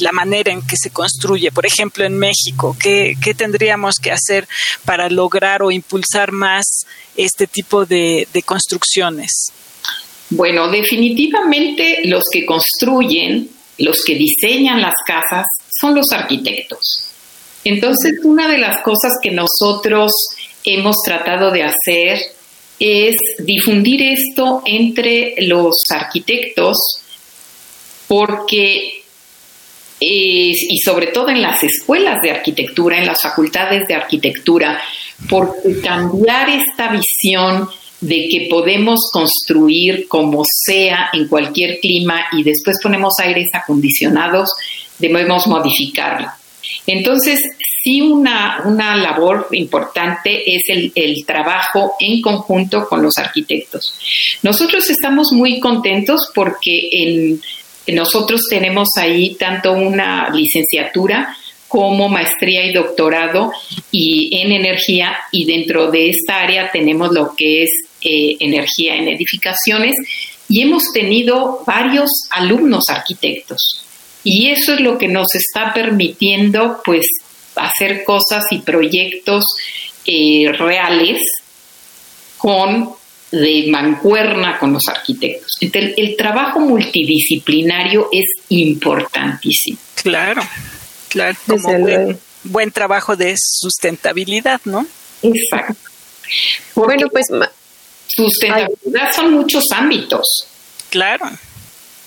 la 0.00 0.12
manera 0.12 0.52
en 0.52 0.60
que 0.62 0.76
se 0.76 0.90
construye. 0.90 1.50
Por 1.50 1.64
ejemplo, 1.64 2.04
en 2.04 2.18
México, 2.18 2.76
¿qué, 2.78 3.16
tendríamos 3.36 3.96
que 3.96 4.12
hacer 4.12 4.46
para 4.84 5.08
lograr 5.08 5.62
o 5.62 5.70
impulsar 5.70 6.30
más 6.30 6.64
este 7.16 7.46
tipo 7.46 7.86
de 7.86 8.26
construcciones? 8.44 9.52
Bueno, 10.30 10.68
definitivamente 10.68 12.00
los 12.04 12.22
que 12.30 12.44
construyen, 12.44 13.48
los 13.78 14.02
que 14.04 14.14
diseñan 14.14 14.80
las 14.80 14.94
casas, 15.06 15.46
son 15.80 15.94
los 15.94 16.06
arquitectos. 16.12 17.10
Entonces, 17.64 18.14
una 18.24 18.48
de 18.48 18.58
las 18.58 18.82
cosas 18.82 19.12
que 19.22 19.30
nosotros 19.30 20.12
hemos 20.64 20.96
tratado 21.04 21.50
de 21.50 21.64
hacer 21.64 22.18
es 22.78 23.16
difundir 23.40 24.02
esto 24.02 24.62
entre 24.64 25.34
los 25.38 25.74
arquitectos 25.90 26.76
porque, 28.06 29.02
y 30.00 30.78
sobre 30.84 31.08
todo 31.08 31.28
en 31.28 31.42
las 31.42 31.62
escuelas 31.62 32.18
de 32.22 32.30
arquitectura, 32.30 32.98
en 32.98 33.06
las 33.06 33.20
facultades 33.20 33.86
de 33.88 33.94
arquitectura, 33.94 34.80
porque 35.28 35.80
cambiar 35.82 36.48
esta 36.48 36.90
visión 36.90 37.68
de 38.00 38.28
que 38.30 38.46
podemos 38.48 39.10
construir 39.12 40.06
como 40.08 40.42
sea 40.46 41.10
en 41.12 41.28
cualquier 41.28 41.80
clima 41.80 42.26
y 42.32 42.42
después 42.42 42.76
ponemos 42.82 43.14
aires 43.18 43.46
acondicionados, 43.52 44.50
debemos 44.98 45.46
modificarlo. 45.46 46.28
Entonces, 46.86 47.40
sí 47.82 48.00
una, 48.00 48.62
una 48.64 48.96
labor 48.96 49.48
importante 49.52 50.42
es 50.54 50.62
el, 50.68 50.92
el, 50.94 51.24
trabajo 51.24 51.94
en 51.98 52.20
conjunto 52.20 52.86
con 52.88 53.02
los 53.02 53.16
arquitectos. 53.18 53.94
Nosotros 54.42 54.88
estamos 54.90 55.32
muy 55.32 55.60
contentos 55.60 56.30
porque 56.34 57.38
nosotros 57.88 58.42
tenemos 58.48 58.88
ahí 58.96 59.34
tanto 59.34 59.72
una 59.72 60.30
licenciatura 60.30 61.36
como 61.68 62.08
maestría 62.08 62.64
y 62.64 62.72
doctorado 62.72 63.52
y 63.90 64.30
en 64.40 64.52
energía 64.52 65.16
y 65.30 65.44
dentro 65.44 65.90
de 65.90 66.10
esta 66.10 66.40
área 66.40 66.70
tenemos 66.72 67.12
lo 67.12 67.34
que 67.36 67.64
es 67.64 67.70
eh, 68.02 68.36
energía 68.40 68.96
en 68.96 69.08
edificaciones 69.08 69.94
y 70.48 70.62
hemos 70.62 70.92
tenido 70.92 71.62
varios 71.66 72.10
alumnos 72.30 72.84
arquitectos. 72.88 73.84
Y 74.24 74.50
eso 74.50 74.74
es 74.74 74.80
lo 74.80 74.98
que 74.98 75.08
nos 75.08 75.26
está 75.34 75.72
permitiendo 75.72 76.80
pues 76.84 77.06
hacer 77.56 78.04
cosas 78.04 78.44
y 78.50 78.58
proyectos 78.58 79.44
eh, 80.06 80.50
reales 80.52 81.20
con 82.36 82.90
de 83.30 83.66
mancuerna 83.68 84.58
con 84.58 84.72
los 84.72 84.82
arquitectos. 84.88 85.52
Entonces, 85.60 85.94
el, 85.98 86.16
trabajo 86.16 86.60
multidisciplinario 86.60 88.08
es 88.10 88.24
importantísimo. 88.48 89.78
Claro, 89.96 90.42
claro, 91.08 91.36
como 91.46 91.78
buen, 91.78 92.18
buen, 92.44 92.70
trabajo 92.70 93.16
de 93.16 93.34
sustentabilidad, 93.36 94.60
¿no? 94.64 94.86
Exacto. 95.22 95.90
bueno, 96.74 97.08
pues 97.10 97.26
Sustentabilidad 98.18 99.12
son 99.14 99.32
muchos 99.32 99.62
ámbitos. 99.72 100.26
Claro. 100.90 101.26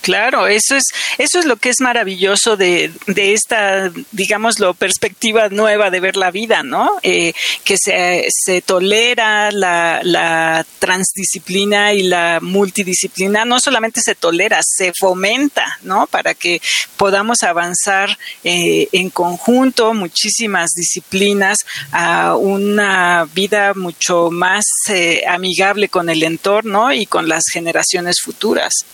Claro, 0.02 0.48
eso 0.48 0.74
es, 0.74 0.82
eso 1.16 1.38
es 1.38 1.44
lo 1.44 1.56
que 1.56 1.68
es 1.68 1.80
maravilloso 1.80 2.56
de, 2.56 2.90
de 3.06 3.34
esta, 3.34 3.88
digámoslo, 4.10 4.74
perspectiva 4.74 5.48
nueva 5.48 5.90
de 5.90 6.00
ver 6.00 6.16
la 6.16 6.32
vida, 6.32 6.64
¿no? 6.64 6.98
Eh, 7.04 7.32
que 7.62 7.76
se, 7.78 8.26
se 8.28 8.62
tolera 8.62 9.52
la, 9.52 10.00
la, 10.02 10.66
transdisciplina 10.80 11.92
y 11.92 12.02
la 12.02 12.40
multidisciplina, 12.42 13.44
no 13.44 13.60
solamente 13.60 14.00
se 14.02 14.16
tolera, 14.16 14.60
se 14.64 14.92
fomenta, 14.98 15.78
¿no? 15.82 16.08
Para 16.08 16.34
que 16.34 16.60
podamos 16.96 17.44
avanzar 17.44 18.18
eh, 18.42 18.88
en 18.90 19.08
conjunto 19.10 19.94
muchísimas 19.94 20.70
disciplinas 20.74 21.58
a 21.92 22.34
una 22.34 23.28
vida 23.32 23.72
mucho 23.74 24.30
más 24.32 24.64
eh, 24.88 25.22
amigable 25.28 25.88
con 25.88 26.10
el 26.10 26.24
entorno 26.24 26.92
y 26.92 27.06
con 27.06 27.28
las 27.28 27.44
generaciones 27.52 28.16
futuras. 28.20 28.84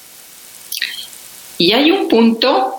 Y 1.59 1.73
hay 1.73 1.91
un 1.91 2.09
punto, 2.09 2.75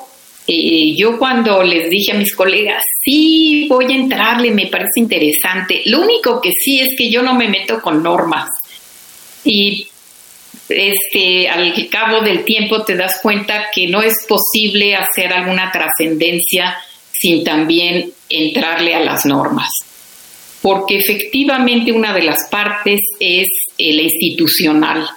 eh, 0.48 0.95
yo 0.95 1.17
cuando 1.19 1.62
les 1.63 1.89
dije 1.89 2.13
a 2.13 2.15
mis 2.15 2.33
colegas, 2.33 2.81
sí, 3.03 3.67
voy 3.67 3.91
a 3.91 3.95
entrarle, 3.95 4.51
me 4.51 4.67
parece 4.67 5.00
interesante, 5.01 5.81
lo 5.86 6.01
único 6.01 6.39
que 6.41 6.51
sí 6.57 6.79
es 6.79 6.88
que 6.98 7.09
yo 7.09 7.21
no 7.21 7.36
me 7.36 7.50
meto 7.50 7.81
con 7.81 8.01
normas. 8.01 8.48
Y 9.43 9.88
este, 10.69 11.50
al 11.50 11.74
cabo 11.89 12.21
del 12.21 12.45
tiempo 12.45 12.83
te 12.83 12.95
das 12.95 13.19
cuenta 13.21 13.65
que 13.74 13.88
no 13.88 14.01
es 14.01 14.13
posible 14.27 14.95
hacer 14.95 15.33
alguna 15.33 15.71
trascendencia 15.71 16.77
sin 17.12 17.43
también 17.43 18.12
entrarle 18.29 18.95
a 18.95 19.00
las 19.00 19.25
normas. 19.25 19.69
Porque 20.62 20.98
efectivamente 20.98 21.91
una 21.91 22.13
de 22.13 22.24
las 22.24 22.48
partes 22.50 23.00
es 23.19 23.48
la 23.77 24.01
institucional. 24.01 25.07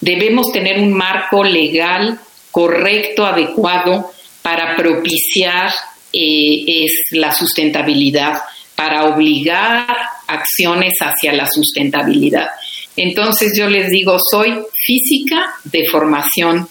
Debemos 0.00 0.52
tener 0.52 0.80
un 0.80 0.92
marco 0.92 1.44
legal 1.44 2.18
correcto, 2.56 3.26
adecuado 3.26 4.12
para 4.40 4.74
propiciar 4.76 5.70
eh, 6.10 6.64
es 6.66 6.92
la 7.10 7.30
sustentabilidad, 7.30 8.40
para 8.74 9.14
obligar 9.14 9.86
acciones 10.26 10.94
hacia 11.02 11.34
la 11.34 11.46
sustentabilidad. 11.46 12.48
Entonces 12.96 13.52
yo 13.58 13.68
les 13.68 13.90
digo, 13.90 14.16
soy 14.30 14.58
física 14.74 15.50
de 15.64 15.84
formación, 15.92 16.66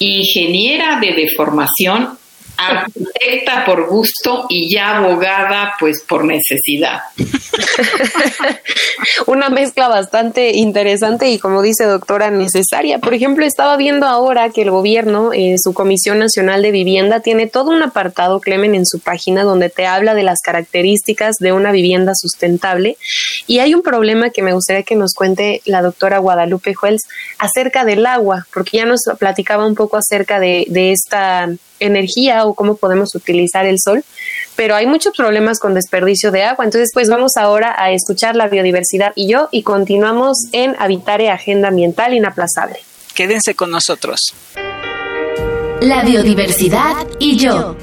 ingeniera 0.00 0.98
de 0.98 1.12
deformación, 1.12 2.18
arquitecta 2.60 3.64
por 3.64 3.88
gusto 3.88 4.46
y 4.48 4.72
ya 4.72 4.98
abogada 4.98 5.74
pues 5.78 6.02
por 6.06 6.24
necesidad. 6.24 7.00
Una 9.26 9.48
mezcla 9.48 9.88
bastante 9.88 10.52
interesante 10.52 11.30
y 11.30 11.38
como 11.38 11.62
dice 11.62 11.84
doctora, 11.84 12.30
necesaria. 12.30 12.98
Por 12.98 13.14
ejemplo, 13.14 13.44
estaba 13.44 13.76
viendo 13.76 14.06
ahora 14.06 14.50
que 14.50 14.62
el 14.62 14.70
gobierno, 14.70 15.32
eh, 15.32 15.56
su 15.58 15.72
Comisión 15.72 16.18
Nacional 16.18 16.62
de 16.62 16.70
Vivienda, 16.70 17.20
tiene 17.20 17.46
todo 17.46 17.70
un 17.70 17.82
apartado, 17.82 18.40
Clemen, 18.40 18.74
en 18.74 18.86
su 18.86 19.00
página 19.00 19.42
donde 19.42 19.70
te 19.70 19.86
habla 19.86 20.14
de 20.14 20.22
las 20.22 20.40
características 20.40 21.36
de 21.40 21.52
una 21.52 21.72
vivienda 21.72 22.12
sustentable. 22.14 22.96
Y 23.46 23.60
hay 23.60 23.74
un 23.74 23.82
problema 23.82 24.30
que 24.30 24.42
me 24.42 24.52
gustaría 24.52 24.82
que 24.82 24.96
nos 24.96 25.14
cuente 25.14 25.62
la 25.64 25.82
doctora 25.82 26.18
Guadalupe 26.18 26.74
Juels 26.74 27.02
acerca 27.38 27.84
del 27.84 28.06
agua, 28.06 28.46
porque 28.52 28.78
ya 28.78 28.86
nos 28.86 29.00
platicaba 29.18 29.66
un 29.66 29.74
poco 29.74 29.96
acerca 29.96 30.40
de, 30.40 30.66
de 30.68 30.92
esta 30.92 31.48
energía 31.80 32.44
o 32.50 32.54
cómo 32.54 32.76
podemos 32.76 33.14
utilizar 33.14 33.66
el 33.66 33.76
sol, 33.78 34.04
pero 34.56 34.74
hay 34.74 34.86
muchos 34.86 35.14
problemas 35.16 35.58
con 35.58 35.74
desperdicio 35.74 36.30
de 36.30 36.44
agua. 36.44 36.64
Entonces, 36.64 36.90
pues 36.92 37.08
vamos 37.08 37.32
ahora 37.36 37.74
a 37.76 37.92
escuchar 37.92 38.36
la 38.36 38.48
biodiversidad 38.48 39.12
y 39.14 39.28
yo 39.28 39.48
y 39.50 39.62
continuamos 39.62 40.36
en 40.52 40.76
Habitare 40.78 41.30
Agenda 41.30 41.68
Ambiental 41.68 42.14
Inaplazable. 42.14 42.78
Quédense 43.14 43.54
con 43.54 43.70
nosotros. 43.70 44.34
La 45.80 46.02
biodiversidad 46.04 47.06
y 47.18 47.36
yo. 47.36 47.76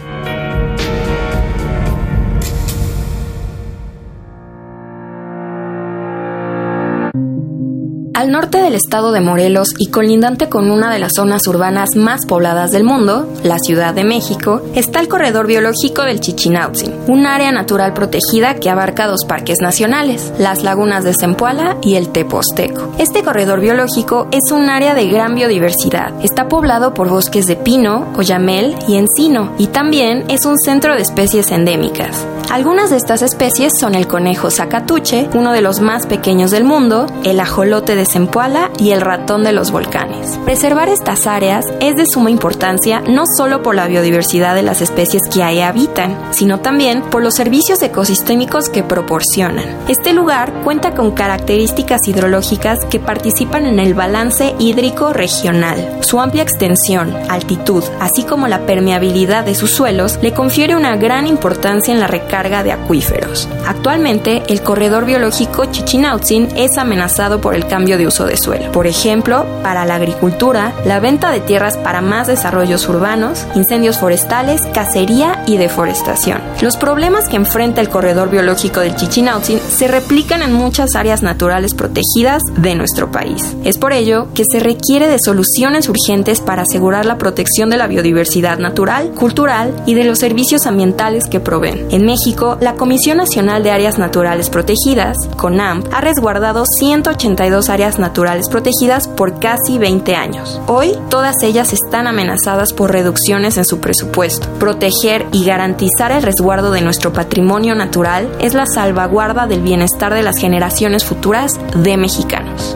Al 8.17 8.31
norte 8.31 8.57
del 8.57 8.73
estado 8.73 9.11
de 9.11 9.21
Morelos 9.21 9.75
y 9.77 9.91
colindante 9.91 10.49
con 10.49 10.71
una 10.71 10.91
de 10.91 10.97
las 10.97 11.11
zonas 11.15 11.45
urbanas 11.45 11.89
más 11.95 12.25
pobladas 12.25 12.71
del 12.71 12.83
mundo, 12.83 13.31
la 13.43 13.59
Ciudad 13.59 13.93
de 13.93 14.03
México, 14.03 14.63
está 14.73 15.01
el 15.01 15.07
corredor 15.07 15.45
biológico 15.45 16.01
del 16.01 16.19
Chichinautzin, 16.19 16.95
un 17.05 17.27
área 17.27 17.51
natural 17.51 17.93
protegida 17.93 18.55
que 18.55 18.71
abarca 18.71 19.05
dos 19.05 19.23
parques 19.25 19.59
nacionales, 19.61 20.33
las 20.39 20.63
lagunas 20.63 21.03
de 21.03 21.13
Zempoala 21.13 21.77
y 21.83 21.93
el 21.93 22.09
Teposteco. 22.09 22.91
Este 22.97 23.21
corredor 23.21 23.59
biológico 23.59 24.27
es 24.31 24.51
un 24.51 24.67
área 24.67 24.95
de 24.95 25.09
gran 25.09 25.35
biodiversidad. 25.35 26.11
Está 26.23 26.47
poblado 26.47 26.95
por 26.95 27.09
bosques 27.09 27.45
de 27.45 27.55
pino, 27.55 28.11
oyamel 28.17 28.75
y 28.87 28.95
encino, 28.95 29.53
y 29.59 29.67
también 29.67 30.25
es 30.27 30.43
un 30.45 30.57
centro 30.57 30.95
de 30.95 31.03
especies 31.03 31.51
endémicas. 31.51 32.25
Algunas 32.49 32.89
de 32.89 32.95
estas 32.95 33.23
especies 33.23 33.73
son 33.77 33.93
el 33.93 34.07
conejo 34.07 34.49
zacatuche, 34.49 35.27
uno 35.33 35.51
de 35.51 35.61
los 35.61 35.81
más 35.81 36.05
pequeños 36.05 36.49
del 36.49 36.63
mundo, 36.63 37.05
el 37.25 37.41
ajolote 37.41 37.93
de 37.97 38.05
Zempoala 38.05 38.71
y 38.79 38.91
el 38.91 39.01
ratón 39.01 39.43
de 39.43 39.51
los 39.51 39.71
volcanes. 39.71 40.39
Preservar 40.45 40.87
estas 40.87 41.27
áreas 41.27 41.65
es 41.81 41.97
de 41.97 42.05
suma 42.05 42.31
importancia 42.31 43.01
no 43.01 43.25
solo 43.25 43.61
por 43.61 43.75
la 43.75 43.87
biodiversidad 43.87 44.55
de 44.55 44.61
las 44.61 44.81
especies 44.81 45.23
que 45.29 45.43
ahí 45.43 45.59
habitan, 45.59 46.17
sino 46.31 46.61
también 46.61 47.01
por 47.01 47.21
los 47.21 47.35
servicios 47.35 47.81
ecosistémicos 47.81 48.69
que 48.69 48.81
proporcionan. 48.81 49.65
Este 49.89 50.13
lugar 50.13 50.53
cuenta 50.63 50.95
con 50.95 51.11
características 51.11 52.07
hidrológicas 52.07 52.79
que 52.85 53.01
participan 53.01 53.65
en 53.65 53.79
el 53.79 53.93
balance 53.93 54.55
hídrico 54.57 55.11
regional. 55.11 55.99
Su 55.99 56.21
amplia 56.21 56.43
extensión, 56.43 57.13
altitud, 57.27 57.83
así 57.99 58.23
como 58.23 58.47
la 58.47 58.65
permeabilidad 58.65 59.43
de 59.43 59.53
sus 59.53 59.71
suelos 59.71 60.17
le 60.21 60.31
confiere 60.31 60.77
una 60.77 60.95
gran 60.95 61.27
importancia 61.27 61.93
en 61.93 61.99
la 61.99 62.07
recarga 62.07 62.36
de 62.37 62.71
acuíferos. 62.71 63.49
Actualmente, 63.65 64.43
el 64.47 64.61
corredor 64.61 65.05
biológico 65.05 65.65
Chichinautzin 65.65 66.49
es 66.55 66.77
amenazado 66.77 67.41
por 67.41 67.55
el 67.55 67.65
cambio 67.65 67.97
de 67.97 68.05
uso 68.05 68.25
de 68.25 68.37
suelo. 68.37 68.71
Por 68.71 68.85
ejemplo, 68.85 69.45
para 69.63 69.85
la 69.85 69.95
agricultura, 69.95 70.71
la 70.85 70.99
venta 70.99 71.31
de 71.31 71.39
tierras 71.39 71.77
para 71.77 72.01
más 72.01 72.27
desarrollos 72.27 72.87
urbanos, 72.87 73.47
incendios 73.55 73.97
forestales, 73.97 74.61
cacería 74.71 75.43
y 75.47 75.57
deforestación. 75.57 76.39
Los 76.61 76.77
problemas 76.77 77.27
que 77.27 77.37
enfrenta 77.37 77.81
el 77.81 77.89
corredor 77.89 78.29
biológico 78.29 78.81
del 78.81 78.95
Chichinautzin 78.95 79.59
se 79.59 79.87
replican 79.87 80.43
en 80.43 80.53
muchas 80.53 80.95
áreas 80.95 81.23
naturales 81.23 81.73
protegidas 81.73 82.43
de 82.55 82.75
nuestro 82.75 83.11
país. 83.11 83.55
Es 83.63 83.79
por 83.79 83.93
ello 83.93 84.27
que 84.35 84.43
se 84.49 84.59
requiere 84.59 85.07
de 85.07 85.17
soluciones 85.19 85.89
urgentes 85.89 86.39
para 86.39 86.61
asegurar 86.61 87.05
la 87.05 87.17
protección 87.17 87.71
de 87.71 87.77
la 87.77 87.87
biodiversidad 87.87 88.59
natural, 88.59 89.09
cultural 89.11 89.73
y 89.87 89.95
de 89.95 90.03
los 90.03 90.19
servicios 90.19 90.67
ambientales 90.67 91.25
que 91.27 91.39
proveen. 91.39 91.87
En 91.89 92.05
México, 92.05 92.26
la 92.59 92.73
Comisión 92.73 93.17
Nacional 93.17 93.63
de 93.63 93.71
Áreas 93.71 93.97
Naturales 93.97 94.49
Protegidas, 94.49 95.15
CONAMP, 95.37 95.87
ha 95.93 96.01
resguardado 96.01 96.65
182 96.65 97.69
áreas 97.69 97.99
naturales 97.99 98.49
protegidas 98.49 99.07
por 99.07 99.39
casi 99.39 99.77
20 99.77 100.13
años. 100.15 100.59
Hoy, 100.67 100.91
todas 101.09 101.41
ellas 101.43 101.71
están 101.71 102.05
amenazadas 102.05 102.73
por 102.73 102.91
reducciones 102.91 103.57
en 103.57 103.65
su 103.65 103.79
presupuesto. 103.79 104.49
Proteger 104.59 105.25
y 105.31 105.45
garantizar 105.45 106.11
el 106.11 106.21
resguardo 106.21 106.71
de 106.71 106.81
nuestro 106.81 107.13
patrimonio 107.13 107.75
natural 107.75 108.29
es 108.39 108.53
la 108.53 108.65
salvaguarda 108.65 109.47
del 109.47 109.61
bienestar 109.61 110.13
de 110.13 110.23
las 110.23 110.37
generaciones 110.37 111.05
futuras 111.05 111.53
de 111.75 111.95
mexicanos. 111.95 112.75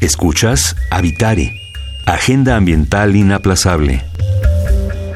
Escuchas 0.00 0.74
Habitare, 0.90 1.52
Agenda 2.06 2.56
Ambiental 2.56 3.14
Inaplazable. 3.14 4.15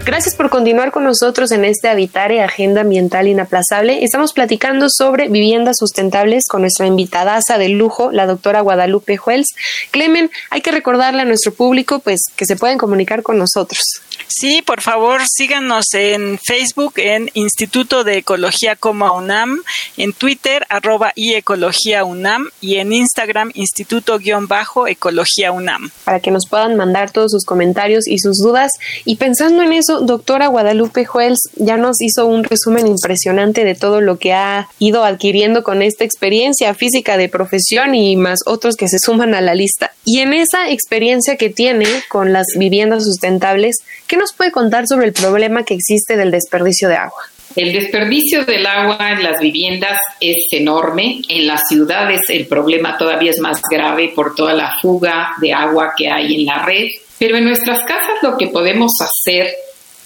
Gracias 0.05 0.35
por 0.35 0.49
continuar 0.49 0.93
con 0.93 1.05
nosotros 1.05 1.53
en 1.53 1.65
este 1.65 1.89
Habitare 1.89 2.43
Agenda 2.43 2.81
Ambiental 2.81 3.29
Inaplazable. 3.29 4.03
Estamos 4.03 4.33
platicando 4.33 4.89
sobre 4.89 5.29
viviendas 5.29 5.77
sustentables 5.79 6.45
con 6.49 6.63
nuestra 6.63 6.87
invitadaza 6.87 7.59
de 7.59 7.69
lujo, 7.69 8.11
la 8.11 8.27
doctora 8.27 8.63
Guadalupe 8.63 9.19
Juels. 9.19 9.49
Clemen, 9.91 10.31
hay 10.49 10.63
que 10.63 10.73
recordarle 10.73 11.23
a 11.23 11.27
nuestro 11.27 11.53
público 11.53 11.99
pues 11.99 12.21
que 12.35 12.47
se 12.47 12.57
pueden 12.57 12.79
comunicar 12.79 13.23
con 13.23 13.39
nosotros. 13.39 13.81
Sí, 14.29 14.63
por 14.63 14.81
favor, 14.81 15.23
síganos 15.27 15.87
en 15.95 16.39
Facebook, 16.39 16.95
en 16.97 17.31
Instituto 17.35 18.05
de 18.05 18.19
Ecología 18.19 18.77
Coma 18.77 19.13
UNAM, 19.13 19.63
en 19.97 20.13
Twitter, 20.13 20.67
arroba 20.69 21.13
y 21.15 21.35
Ecología 21.35 22.05
UNAM, 22.05 22.49
y 22.61 22.77
en 22.77 22.93
Instagram, 22.93 23.51
Instituto-Ecología 23.55 25.53
UNAM. 25.53 25.91
Para 26.05 26.21
que 26.21 26.31
nos 26.31 26.47
puedan 26.49 26.77
mandar 26.77 27.11
todos 27.11 27.33
sus 27.33 27.45
comentarios 27.45 28.07
y 28.07 28.19
sus 28.19 28.39
dudas. 28.39 28.71
Y 29.05 29.17
pensando 29.17 29.63
en 29.63 29.73
eso, 29.73 30.01
doctora 30.01 30.47
Guadalupe 30.49 31.05
Juels 31.05 31.41
ya 31.57 31.77
nos 31.77 32.01
hizo 32.01 32.27
un 32.27 32.45
resumen 32.45 32.87
impresionante 32.87 33.65
de 33.65 33.75
todo 33.75 34.01
lo 34.01 34.19
que 34.19 34.33
ha 34.33 34.69
ido 34.79 35.05
adquiriendo 35.05 35.63
con 35.63 35.83
esta 35.83 36.05
experiencia 36.05 36.75
física 36.75 37.17
de 37.17 37.29
profesión 37.29 37.95
y 37.95 38.17
más 38.17 38.41
otros 38.47 38.77
que 38.77 38.89
se 38.89 38.99
suman 38.99 39.35
a 39.35 39.41
la 39.41 39.55
lista. 39.55 39.93
Y 40.05 40.21
en 40.21 40.33
esa 40.33 40.71
experiencia 40.71 41.37
que 41.37 41.51
tiene 41.51 41.87
con 42.09 42.33
las 42.33 42.47
viviendas 42.57 43.05
sustentables, 43.05 43.77
¿qué 44.11 44.17
nos 44.17 44.33
puede 44.33 44.51
contar 44.51 44.89
sobre 44.89 45.07
el 45.07 45.13
problema 45.13 45.65
que 45.65 45.75
existe 45.75 46.17
del 46.17 46.33
desperdicio 46.33 46.89
de 46.89 46.97
agua? 46.97 47.23
El 47.55 47.73
desperdicio 47.73 48.45
del 48.45 48.67
agua 48.67 49.13
en 49.13 49.23
las 49.23 49.41
viviendas 49.41 49.99
es 50.21 50.37
enorme. 50.51 51.23
En 51.29 51.47
las 51.47 51.63
ciudades 51.69 52.21
el 52.29 52.47
problema 52.47 52.99
todavía 52.99 53.31
es 53.31 53.39
más 53.39 53.61
grave 53.71 54.13
por 54.15 54.35
toda 54.35 54.53
la 54.53 54.73
fuga 54.83 55.35
de 55.41 55.53
agua 55.53 55.93
que 55.97 56.11
hay 56.11 56.35
en 56.35 56.47
la 56.47 56.65
red. 56.65 56.89
Pero 57.19 57.37
en 57.37 57.45
nuestras 57.45 57.85
casas 57.85 58.17
lo 58.23 58.37
que 58.37 58.49
podemos 58.49 58.91
hacer 59.01 59.55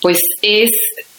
pues 0.02 0.18
es 0.42 0.70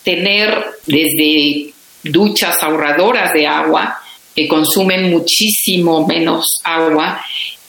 tener 0.03 0.63
desde 0.85 1.73
duchas 2.03 2.61
ahorradoras 2.61 3.33
de 3.33 3.47
agua 3.47 3.97
que 4.35 4.47
consumen 4.47 5.09
muchísimo 5.09 6.05
menos 6.05 6.59
agua 6.63 7.19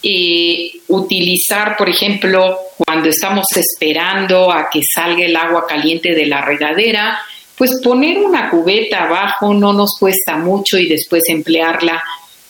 y 0.08 0.82
utilizar, 0.86 1.76
por 1.76 1.88
ejemplo, 1.88 2.56
cuando 2.76 3.08
estamos 3.08 3.44
esperando 3.56 4.52
a 4.52 4.70
que 4.70 4.80
salga 4.94 5.24
el 5.24 5.34
agua 5.34 5.66
caliente 5.66 6.14
de 6.14 6.26
la 6.26 6.42
regadera, 6.42 7.18
pues 7.58 7.80
poner 7.82 8.18
una 8.18 8.48
cubeta 8.48 9.02
abajo 9.02 9.52
no 9.52 9.72
nos 9.72 9.96
cuesta 9.98 10.36
mucho 10.36 10.78
y 10.78 10.86
después 10.86 11.24
emplearla 11.26 12.00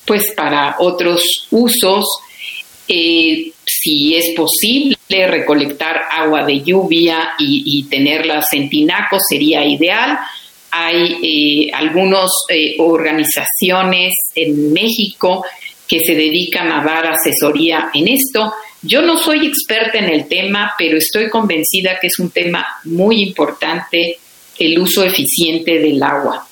pues 0.04 0.34
para 0.36 0.76
otros 0.80 1.48
usos. 1.50 2.04
Eh, 2.88 3.52
si 3.64 4.14
es 4.16 4.34
posible 4.36 4.98
recolectar 5.08 6.02
agua 6.12 6.44
de 6.44 6.60
lluvia 6.60 7.30
y, 7.38 7.84
tenerlas 7.88 8.44
en 8.52 8.68
sería 9.30 9.64
ideal. 9.64 10.18
Hay 10.70 11.16
eh, 11.22 11.70
algunas 11.72 12.30
eh, 12.50 12.76
organizaciones 12.78 14.12
en 14.34 14.74
México 14.74 15.42
que 15.88 16.00
se 16.00 16.14
dedican 16.14 16.70
a 16.72 16.84
dar 16.84 17.06
asesoría 17.06 17.90
en 17.94 18.08
esto. 18.08 18.52
Yo 18.82 19.02
no 19.02 19.16
soy 19.16 19.46
experta 19.46 19.98
en 19.98 20.10
el 20.10 20.26
tema, 20.26 20.74
pero 20.78 20.98
estoy 20.98 21.28
convencida 21.28 21.98
que 22.00 22.08
es 22.08 22.18
un 22.18 22.30
tema 22.30 22.66
muy 22.84 23.22
importante 23.22 24.18
el 24.58 24.78
uso 24.78 25.04
eficiente 25.04 25.78
del 25.78 26.02
agua. 26.02 26.46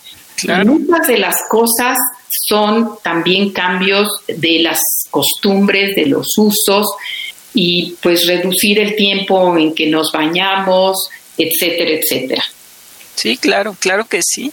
Muchas 0.64 1.07
de 1.07 1.18
las 1.18 1.37
cosas 1.49 1.97
son 2.29 2.99
también 3.03 3.51
cambios 3.51 4.09
de 4.27 4.59
las 4.61 4.81
costumbres, 5.11 5.94
de 5.94 6.07
los 6.07 6.27
usos 6.37 6.87
y 7.55 7.94
pues 8.03 8.27
reducir 8.27 8.81
el 8.81 8.97
tiempo 8.97 9.57
en 9.57 9.75
que 9.75 9.87
nos 9.87 10.11
bañamos, 10.12 11.09
etcétera, 11.38 11.90
etcétera. 11.90 12.44
Sí, 13.14 13.37
claro, 13.37 13.77
claro 13.79 14.07
que 14.07 14.20
sí. 14.22 14.53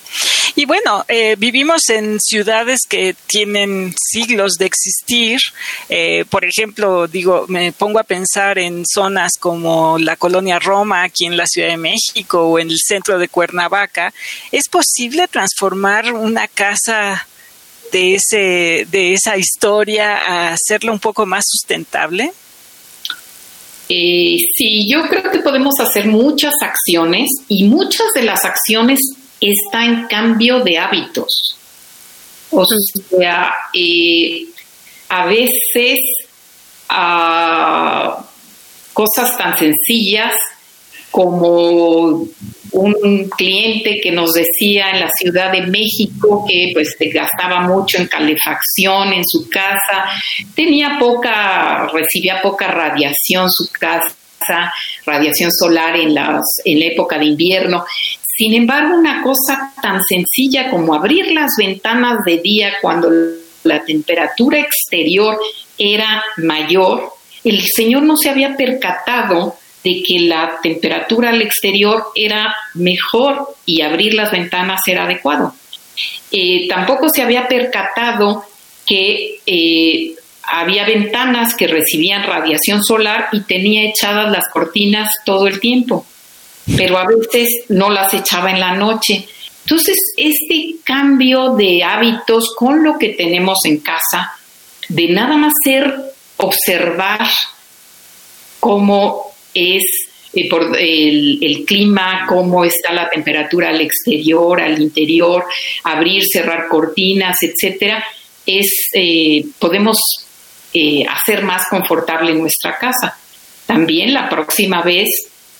Y 0.55 0.65
bueno, 0.65 1.03
eh, 1.07 1.35
vivimos 1.37 1.89
en 1.89 2.19
ciudades 2.19 2.81
que 2.87 3.15
tienen 3.27 3.95
siglos 3.97 4.53
de 4.59 4.65
existir. 4.65 5.39
Eh, 5.89 6.25
por 6.29 6.45
ejemplo, 6.45 7.07
digo, 7.07 7.45
me 7.47 7.71
pongo 7.71 7.99
a 7.99 8.03
pensar 8.03 8.59
en 8.59 8.83
zonas 8.85 9.33
como 9.39 9.97
la 9.97 10.15
colonia 10.15 10.59
Roma, 10.59 11.03
aquí 11.03 11.25
en 11.25 11.37
la 11.37 11.47
Ciudad 11.47 11.69
de 11.69 11.77
México, 11.77 12.43
o 12.43 12.59
en 12.59 12.69
el 12.69 12.77
centro 12.77 13.17
de 13.17 13.29
Cuernavaca. 13.29 14.13
¿Es 14.51 14.67
posible 14.69 15.27
transformar 15.27 16.13
una 16.13 16.47
casa 16.47 17.27
de, 17.91 18.15
ese, 18.15 18.87
de 18.89 19.13
esa 19.13 19.37
historia 19.37 20.17
a 20.17 20.53
hacerla 20.53 20.91
un 20.91 20.99
poco 20.99 21.25
más 21.25 21.45
sustentable? 21.47 22.31
Eh, 23.93 24.37
sí, 24.55 24.89
yo 24.89 25.01
creo 25.09 25.29
que 25.29 25.39
podemos 25.39 25.73
hacer 25.81 26.07
muchas 26.07 26.53
acciones 26.61 27.27
y 27.49 27.65
muchas 27.65 28.07
de 28.15 28.23
las 28.23 28.45
acciones 28.45 28.99
están 29.41 29.83
en 29.83 30.07
cambio 30.07 30.63
de 30.63 30.77
hábitos. 30.79 31.57
O 32.51 32.63
sea, 32.65 33.53
eh, 33.73 34.45
a 35.09 35.25
veces 35.25 35.99
ah, 36.87 38.25
cosas 38.93 39.37
tan 39.37 39.57
sencillas 39.57 40.35
como 41.11 42.25
un 42.71 43.29
cliente 43.37 43.99
que 44.01 44.11
nos 44.11 44.31
decía 44.31 44.91
en 44.91 45.01
la 45.01 45.09
Ciudad 45.09 45.51
de 45.51 45.67
México 45.67 46.45
que 46.47 46.71
pues 46.73 46.95
gastaba 47.13 47.61
mucho 47.67 47.97
en 47.97 48.07
calefacción 48.07 49.13
en 49.13 49.23
su 49.25 49.49
casa, 49.49 50.05
tenía 50.55 50.97
poca, 50.97 51.87
recibía 51.93 52.41
poca 52.41 52.67
radiación 52.67 53.51
su 53.51 53.69
casa, 53.71 54.71
radiación 55.05 55.51
solar 55.51 55.97
en 55.97 56.15
las 56.15 56.41
en 56.63 56.79
la 56.79 56.85
época 56.85 57.19
de 57.19 57.25
invierno. 57.25 57.83
Sin 58.37 58.53
embargo, 58.53 58.95
una 58.95 59.21
cosa 59.21 59.73
tan 59.81 59.99
sencilla 60.01 60.69
como 60.69 60.95
abrir 60.95 61.31
las 61.31 61.51
ventanas 61.57 62.23
de 62.25 62.37
día 62.37 62.73
cuando 62.81 63.09
la 63.63 63.83
temperatura 63.83 64.59
exterior 64.59 65.37
era 65.77 66.23
mayor, 66.37 67.13
el 67.43 67.61
señor 67.61 68.03
no 68.03 68.15
se 68.15 68.29
había 68.29 68.55
percatado 68.55 69.57
de 69.83 70.03
que 70.05 70.19
la 70.19 70.59
temperatura 70.61 71.29
al 71.29 71.41
exterior 71.41 72.07
era 72.15 72.55
mejor 72.75 73.55
y 73.65 73.81
abrir 73.81 74.13
las 74.13 74.31
ventanas 74.31 74.81
era 74.87 75.05
adecuado. 75.05 75.53
Eh, 76.31 76.67
tampoco 76.67 77.07
se 77.13 77.21
había 77.21 77.47
percatado 77.47 78.45
que 78.85 79.39
eh, 79.45 80.15
había 80.43 80.85
ventanas 80.85 81.55
que 81.55 81.67
recibían 81.67 82.23
radiación 82.23 82.83
solar 82.83 83.29
y 83.31 83.41
tenía 83.41 83.89
echadas 83.89 84.31
las 84.31 84.49
cortinas 84.49 85.09
todo 85.25 85.47
el 85.47 85.59
tiempo, 85.59 86.05
pero 86.77 86.97
a 86.97 87.05
veces 87.05 87.47
no 87.69 87.89
las 87.89 88.13
echaba 88.13 88.51
en 88.51 88.59
la 88.59 88.75
noche. 88.75 89.25
Entonces, 89.65 89.95
este 90.17 90.75
cambio 90.83 91.55
de 91.55 91.83
hábitos 91.83 92.53
con 92.55 92.83
lo 92.83 92.97
que 92.97 93.09
tenemos 93.09 93.59
en 93.65 93.77
casa, 93.77 94.33
de 94.89 95.07
nada 95.09 95.37
más 95.37 95.53
ser 95.63 95.95
observar 96.37 97.29
cómo 98.59 99.30
es 99.53 99.83
eh, 100.33 100.49
por 100.49 100.77
el, 100.77 101.63
clima, 101.67 102.25
cómo 102.27 102.63
está 102.63 102.93
la 102.93 103.09
temperatura 103.09 103.69
al 103.69 103.81
exterior, 103.81 104.61
al 104.61 104.81
interior, 104.81 105.45
abrir, 105.83 106.23
cerrar 106.25 106.67
cortinas, 106.69 107.37
etcétera, 107.41 108.03
es 108.45 108.89
eh, 108.93 109.43
podemos 109.59 109.97
eh, 110.73 111.03
hacer 111.05 111.43
más 111.43 111.67
confortable 111.67 112.33
nuestra 112.33 112.77
casa. 112.77 113.17
También 113.65 114.13
la 114.13 114.29
próxima 114.29 114.81
vez 114.81 115.09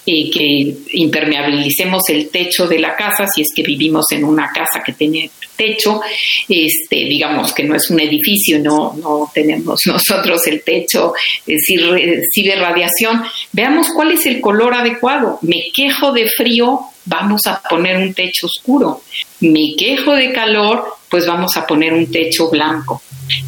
que 0.04 0.76
impermeabilicemos 0.94 2.02
el 2.10 2.30
techo 2.30 2.68
de 2.68 2.80
la 2.80 2.96
casa, 2.96 3.28
si 3.34 3.42
es 3.42 3.50
que 3.56 3.62
vivimos 3.62 4.06
en 4.12 4.26
una 4.26 4.50
casa 4.52 4.84
que 4.84 4.94
tiene 4.94 5.30
techo, 5.62 6.02
este, 6.50 6.96
digamos 6.96 7.54
que 7.54 7.64
no 7.64 7.76
es 7.76 7.90
un 7.92 8.00
edificio, 8.00 8.60
no, 8.60 8.94
no 8.94 9.32
tenemos 9.34 9.82
nosotros 9.86 10.48
el 10.48 10.64
techo, 10.64 11.14
si 11.46 11.78
recibe 11.78 12.56
radiación, 12.56 13.24
veamos 13.52 13.90
cuál 13.96 14.14
es 14.14 14.26
el 14.26 14.42
color 14.42 14.74
adecuado. 14.74 15.38
Me 15.42 15.68
quejo 15.74 16.12
de 16.12 16.28
frío, 16.30 16.80
vamos 17.06 17.42
a 17.46 17.62
poner 17.70 17.98
un 17.98 18.14
techo 18.14 18.48
oscuro. 18.48 19.02
Me 19.42 19.76
quejo 19.78 20.14
de 20.14 20.32
calor, 20.32 20.86
pues 21.10 21.28
vamos 21.28 21.56
a 21.58 21.68
poner 21.68 21.94
un 21.94 22.10
techo 22.12 22.50
blanco. 22.50 23.02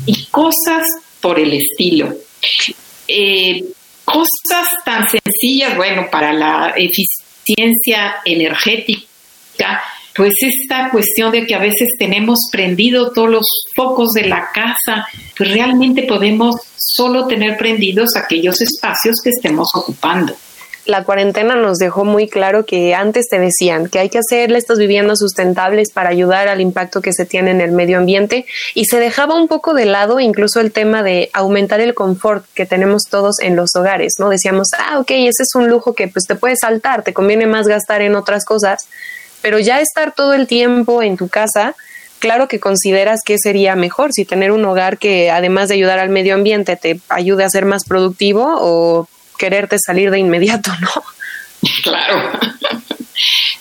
Y 0.06 0.26
cosas 0.26 0.88
por 1.20 1.40
el 1.40 1.54
estilo. 1.54 2.14
Eh, 3.08 3.64
cosas 4.06 4.68
tan 4.86 5.06
sencillas, 5.10 5.76
bueno, 5.76 6.08
para 6.12 6.34
la 6.34 6.74
eficiencia 6.76 8.18
energética, 8.26 9.82
pues 10.16 10.32
esta 10.42 10.90
cuestión 10.92 11.32
de 11.32 11.46
que 11.46 11.56
a 11.56 11.60
veces 11.60 11.90
tenemos 11.98 12.40
prendido 12.52 13.12
todos 13.12 13.30
los 13.30 13.46
focos 13.76 14.10
de 14.12 14.28
la 14.28 14.50
casa, 14.54 15.08
pues 15.38 15.52
realmente 15.52 16.04
podemos 16.04 16.56
solo 16.78 17.28
tener 17.28 17.58
prendidos 17.58 18.16
aquellos 18.16 18.62
espacios 18.62 19.16
que 19.24 19.30
estemos 19.30 19.70
ocupando 19.74 20.36
la 20.86 21.04
cuarentena 21.04 21.56
nos 21.56 21.78
dejó 21.78 22.04
muy 22.04 22.28
claro 22.28 22.66
que 22.66 22.94
antes 22.94 23.28
te 23.30 23.40
decían 23.40 23.88
que 23.88 24.00
hay 24.00 24.10
que 24.10 24.20
hacerle 24.20 24.58
estas 24.58 24.78
viviendas 24.78 25.20
sustentables 25.20 25.92
para 25.92 26.10
ayudar 26.10 26.48
al 26.48 26.62
impacto 26.62 27.02
que 27.02 27.14
se 27.14 27.26
tiene 27.26 27.52
en 27.52 27.62
el 27.62 27.72
medio 27.72 27.98
ambiente 27.98 28.46
y 28.74 28.86
se 28.86 29.00
dejaba 29.00 29.36
un 29.36 29.48
poco 29.48 29.74
de 29.74 29.86
lado 29.86 30.20
incluso 30.20 30.60
el 30.60 30.72
tema 30.72 31.02
de 31.04 31.30
aumentar 31.34 31.80
el 31.80 31.94
confort 31.94 32.46
que 32.54 32.66
tenemos 32.66 33.04
todos 33.10 33.40
en 33.40 33.56
los 33.56 33.76
hogares, 33.76 34.16
¿no? 34.20 34.30
Decíamos, 34.30 34.70
ah, 34.78 35.00
ok, 35.00 35.12
ese 35.12 35.44
es 35.44 35.56
un 35.56 35.70
lujo 35.70 35.94
que 35.94 36.08
pues 36.08 36.26
te 36.26 36.36
puedes 36.36 36.60
saltar, 36.60 37.04
te 37.04 37.14
conviene 37.14 37.48
más 37.48 37.68
gastar 37.68 38.02
en 38.02 38.16
otras 38.16 38.44
cosas, 38.44 38.88
pero 39.44 39.60
ya 39.60 39.82
estar 39.82 40.16
todo 40.16 40.34
el 40.34 40.48
tiempo 40.48 41.04
en 41.04 41.18
tu 41.18 41.28
casa, 41.28 41.76
claro 42.20 42.48
que 42.48 42.62
consideras 42.62 43.20
que 43.24 43.36
sería 43.38 43.76
mejor 43.76 44.14
si 44.14 44.24
tener 44.24 44.52
un 44.52 44.64
hogar 44.64 44.98
que 44.98 45.30
además 45.30 45.68
de 45.68 45.76
ayudar 45.76 46.00
al 46.00 46.10
medio 46.10 46.34
ambiente 46.34 46.78
te 46.78 47.00
ayude 47.10 47.44
a 47.44 47.50
ser 47.50 47.66
más 47.66 47.84
productivo 47.84 48.56
o 48.60 49.10
quererte 49.38 49.78
salir 49.86 50.10
de 50.10 50.20
inmediato, 50.20 50.72
¿no? 50.82 50.90
Claro. 51.82 52.30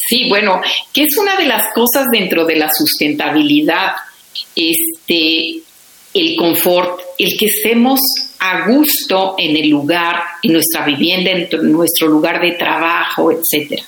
Sí, 0.09 0.29
bueno, 0.29 0.61
que 0.93 1.03
es 1.03 1.17
una 1.21 1.37
de 1.37 1.47
las 1.47 1.73
cosas 1.73 2.07
dentro 2.11 2.45
de 2.45 2.57
la 2.57 2.69
sustentabilidad, 2.69 3.93
este, 4.57 5.61
el 6.13 6.37
confort, 6.37 7.01
el 7.19 7.31
que 7.39 7.47
estemos 7.47 8.01
a 8.41 8.69
gusto 8.69 9.37
en 9.39 9.57
el 9.57 9.69
lugar, 9.69 10.17
en 10.43 10.53
nuestra 10.55 10.85
vivienda, 10.85 11.31
en 11.31 11.73
nuestro 11.73 12.09
lugar 12.09 12.41
de 12.41 12.53
trabajo, 12.53 13.31
etcétera. 13.31 13.85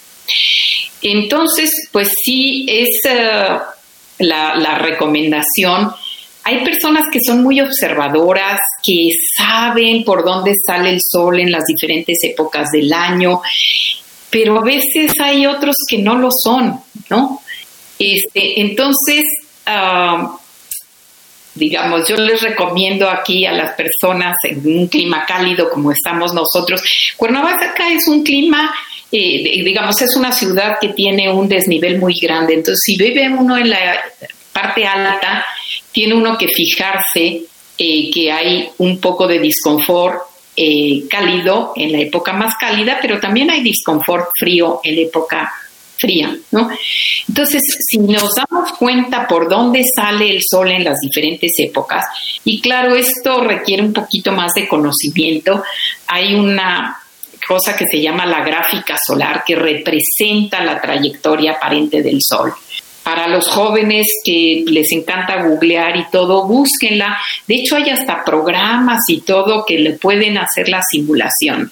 Entonces, 1.02 1.70
pues 1.92 2.08
sí, 2.24 2.66
es 2.68 2.88
eh, 3.08 3.58
la, 4.18 4.78
recomendación 4.78 5.92
hay 6.46 6.62
personas 6.62 7.04
que 7.10 7.20
son 7.26 7.42
muy 7.42 7.62
observadoras, 7.62 8.58
que 8.82 9.08
saben 9.34 10.04
por 10.04 10.24
dónde 10.24 10.52
sale 10.66 10.90
el 10.90 11.00
sol 11.02 11.40
en 11.40 11.50
las 11.50 11.64
diferentes 11.64 12.18
épocas 12.22 12.70
del 12.70 12.92
año, 12.92 13.40
pero 14.28 14.58
a 14.58 14.62
veces 14.62 15.12
hay 15.22 15.46
otros 15.46 15.74
que 15.88 15.96
no 15.98 16.16
lo 16.16 16.28
son, 16.30 16.78
¿no? 17.08 17.40
Este, 17.98 18.60
entonces, 18.60 19.22
ah, 19.64 20.36
digamos, 21.54 22.06
yo 22.08 22.16
les 22.16 22.42
recomiendo 22.42 23.08
aquí 23.08 23.46
a 23.46 23.52
las 23.52 23.74
personas 23.74 24.36
en 24.42 24.66
un 24.66 24.88
clima 24.88 25.24
cálido 25.24 25.70
como 25.70 25.92
estamos 25.92 26.34
nosotros. 26.34 26.82
Cuernavaca 27.16 27.90
es 27.90 28.06
un 28.08 28.22
clima, 28.22 28.74
eh, 29.16 29.62
digamos, 29.64 30.00
es 30.02 30.16
una 30.16 30.32
ciudad 30.32 30.78
que 30.80 30.88
tiene 30.88 31.30
un 31.30 31.48
desnivel 31.48 32.00
muy 32.00 32.14
grande, 32.20 32.54
entonces 32.54 32.80
si 32.84 32.96
vive 32.96 33.28
uno 33.28 33.56
en 33.56 33.70
la 33.70 34.00
parte 34.52 34.84
alta, 34.84 35.44
tiene 35.92 36.14
uno 36.14 36.36
que 36.36 36.48
fijarse 36.48 37.42
eh, 37.78 38.10
que 38.10 38.32
hay 38.32 38.68
un 38.78 38.98
poco 38.98 39.28
de 39.28 39.38
disconfort 39.38 40.18
eh, 40.56 41.04
cálido 41.08 41.72
en 41.76 41.92
la 41.92 42.00
época 42.00 42.32
más 42.32 42.56
cálida, 42.56 42.98
pero 43.00 43.20
también 43.20 43.50
hay 43.50 43.62
disconfort 43.62 44.30
frío 44.36 44.80
en 44.82 44.96
la 44.96 45.02
época 45.02 45.52
fría, 45.96 46.36
¿no? 46.50 46.70
Entonces, 47.28 47.62
si 47.78 47.98
nos 47.98 48.30
damos 48.34 48.72
cuenta 48.72 49.28
por 49.28 49.48
dónde 49.48 49.82
sale 49.94 50.28
el 50.28 50.40
sol 50.42 50.72
en 50.72 50.82
las 50.82 50.98
diferentes 50.98 51.52
épocas, 51.58 52.04
y 52.44 52.60
claro, 52.60 52.96
esto 52.96 53.42
requiere 53.44 53.82
un 53.82 53.92
poquito 53.92 54.32
más 54.32 54.52
de 54.54 54.66
conocimiento, 54.66 55.62
hay 56.08 56.34
una 56.34 56.98
cosa 57.46 57.76
que 57.76 57.84
se 57.90 58.00
llama 58.00 58.26
la 58.26 58.44
gráfica 58.44 58.96
solar 59.06 59.42
que 59.46 59.56
representa 59.56 60.62
la 60.62 60.80
trayectoria 60.80 61.52
aparente 61.52 62.02
del 62.02 62.18
sol 62.20 62.52
para 63.04 63.28
los 63.28 63.46
jóvenes 63.48 64.06
que 64.24 64.64
les 64.66 64.90
encanta 64.92 65.42
googlear 65.42 65.96
y 65.96 66.06
todo, 66.10 66.48
búsquenla. 66.48 67.18
De 67.46 67.56
hecho, 67.56 67.76
hay 67.76 67.90
hasta 67.90 68.24
programas 68.24 69.00
y 69.08 69.20
todo 69.20 69.64
que 69.64 69.78
le 69.78 69.92
pueden 69.92 70.38
hacer 70.38 70.70
la 70.70 70.80
simulación. 70.90 71.70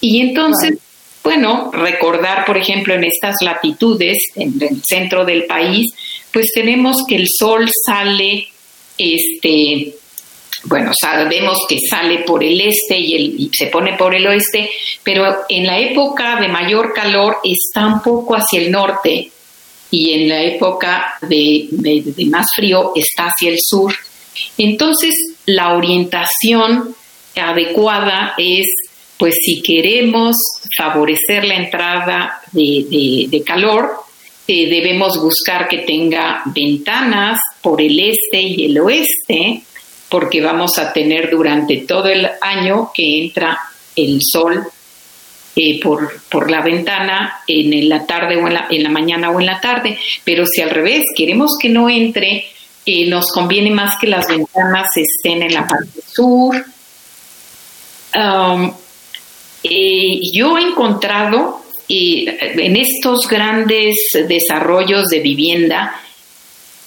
Y 0.00 0.20
entonces, 0.22 0.78
bueno, 1.22 1.70
recordar, 1.70 2.46
por 2.46 2.56
ejemplo, 2.56 2.94
en 2.94 3.04
estas 3.04 3.36
latitudes, 3.42 4.16
en 4.36 4.54
el 4.60 4.82
centro 4.82 5.24
del 5.26 5.44
país, 5.44 5.92
pues 6.32 6.46
tenemos 6.54 7.04
que 7.06 7.16
el 7.16 7.26
sol 7.28 7.68
sale, 7.86 8.48
este, 8.96 9.94
bueno, 10.64 10.92
sabemos 10.98 11.58
que 11.68 11.78
sale 11.78 12.20
por 12.20 12.42
el 12.42 12.60
este 12.60 12.98
y, 12.98 13.34
y, 13.38 13.50
se 13.52 13.66
pone 13.66 13.96
por 13.96 14.14
el 14.14 14.26
oeste, 14.26 14.70
pero 15.02 15.44
en 15.48 15.66
la 15.66 15.78
época 15.78 16.40
de 16.40 16.48
mayor 16.48 16.92
calor 16.92 17.38
está 17.44 17.86
un 17.86 18.02
poco 18.02 18.34
hacia 18.34 18.60
el 18.60 18.70
norte 18.70 19.30
y 19.90 20.12
en 20.12 20.28
la 20.28 20.42
época 20.42 21.14
de, 21.22 21.68
de 21.70 22.26
más 22.26 22.46
frío 22.54 22.92
está 22.94 23.26
hacia 23.26 23.50
el 23.50 23.58
sur. 23.60 23.94
Entonces, 24.58 25.14
la 25.46 25.74
orientación 25.74 26.94
adecuada 27.36 28.34
es, 28.38 28.66
pues 29.18 29.34
si 29.44 29.62
queremos 29.62 30.36
favorecer 30.76 31.44
la 31.44 31.56
entrada 31.56 32.40
de, 32.52 33.42
calor, 33.46 33.90
eh, 34.46 34.68
debemos 34.68 35.20
buscar 35.20 35.68
que 35.68 35.78
tenga 35.78 36.42
ventanas 36.46 37.38
por 37.62 37.80
el 37.80 37.98
este 37.98 38.42
y 38.42 38.66
el 38.66 38.78
oeste, 38.78 39.62
porque 40.08 40.40
vamos 40.40 40.78
a 40.78 40.92
tener 40.92 41.30
durante 41.30 41.78
todo 41.78 42.08
el 42.08 42.28
año 42.40 42.90
que 42.94 43.24
entra 43.24 43.58
el 43.96 44.18
sol 44.20 44.64
eh, 45.56 45.80
por, 45.80 46.20
por, 46.28 46.50
la 46.50 46.62
ventana 46.62 47.40
en 47.46 47.88
la 47.88 48.04
tarde 48.06 48.36
o 48.36 48.48
en 48.48 48.82
la, 48.82 48.90
mañana 48.90 49.30
o 49.30 49.38
en 49.38 49.46
la 49.46 49.60
tarde. 49.60 49.96
Pero 50.24 50.44
si 50.46 50.62
al 50.62 50.70
revés 50.70 51.02
queremos 51.16 51.52
que 51.60 51.68
no 51.68 51.88
entre, 51.88 52.46
eh, 52.84 53.06
nos 53.08 53.26
conviene 53.32 53.70
más 53.70 53.96
que 54.00 54.08
las 54.08 54.26
ventanas 54.26 54.88
estén 54.96 55.42
en 55.42 55.54
la 55.54 55.66
parte 55.66 56.00
sur. 56.12 56.56
Um, 58.16 58.72
eh, 59.62 60.20
yo 60.32 60.58
he 60.58 60.62
encontrado 60.62 61.62
en 61.88 62.76
estos 62.76 63.28
grandes 63.28 63.94
desarrollos 64.26 65.06
de 65.06 65.20
vivienda 65.20 66.00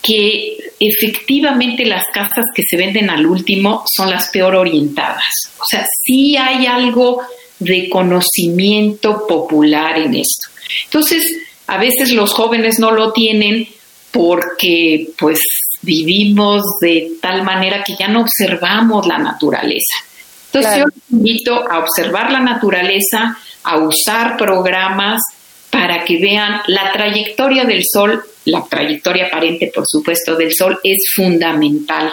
que 0.01 0.56
efectivamente 0.79 1.85
las 1.85 2.03
casas 2.13 2.45
que 2.53 2.63
se 2.67 2.77
venden 2.77 3.09
al 3.09 3.25
último 3.25 3.83
son 3.95 4.09
las 4.09 4.29
peor 4.29 4.55
orientadas. 4.55 5.33
O 5.59 5.65
sea, 5.69 5.85
sí 6.03 6.37
hay 6.37 6.65
algo 6.65 7.21
de 7.59 7.89
conocimiento 7.89 9.25
popular 9.27 9.97
en 9.97 10.15
esto. 10.15 10.49
Entonces, 10.85 11.23
a 11.67 11.77
veces 11.77 12.11
los 12.11 12.33
jóvenes 12.33 12.79
no 12.79 12.91
lo 12.91 13.11
tienen 13.11 13.67
porque 14.11 15.09
pues 15.17 15.39
vivimos 15.81 16.63
de 16.81 17.11
tal 17.21 17.43
manera 17.43 17.83
que 17.83 17.95
ya 17.97 18.07
no 18.07 18.21
observamos 18.21 19.05
la 19.05 19.17
naturaleza. 19.17 20.03
Entonces 20.47 20.79
yo 20.79 20.85
les 20.85 21.11
invito 21.11 21.69
a 21.69 21.79
observar 21.79 22.31
la 22.31 22.39
naturaleza, 22.39 23.37
a 23.63 23.77
usar 23.77 24.37
programas 24.37 25.21
para 25.69 26.03
que 26.05 26.17
vean 26.17 26.61
la 26.67 26.91
trayectoria 26.93 27.65
del 27.65 27.83
sol, 27.83 28.23
la 28.47 28.63
trayectoria 28.63 29.27
aparente 29.27 29.71
por 29.73 29.83
supuesto 29.87 30.35
del 30.35 30.53
sol 30.53 30.79
es 30.83 30.97
fundamental 31.15 32.11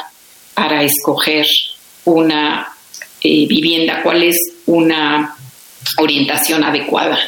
para 0.53 0.83
escoger 0.83 1.47
una 2.05 2.69
eh, 3.23 3.47
vivienda, 3.47 4.03
cuál 4.03 4.23
es 4.23 4.37
una 4.67 5.37
orientación 5.99 6.65
adecuada. 6.65 7.19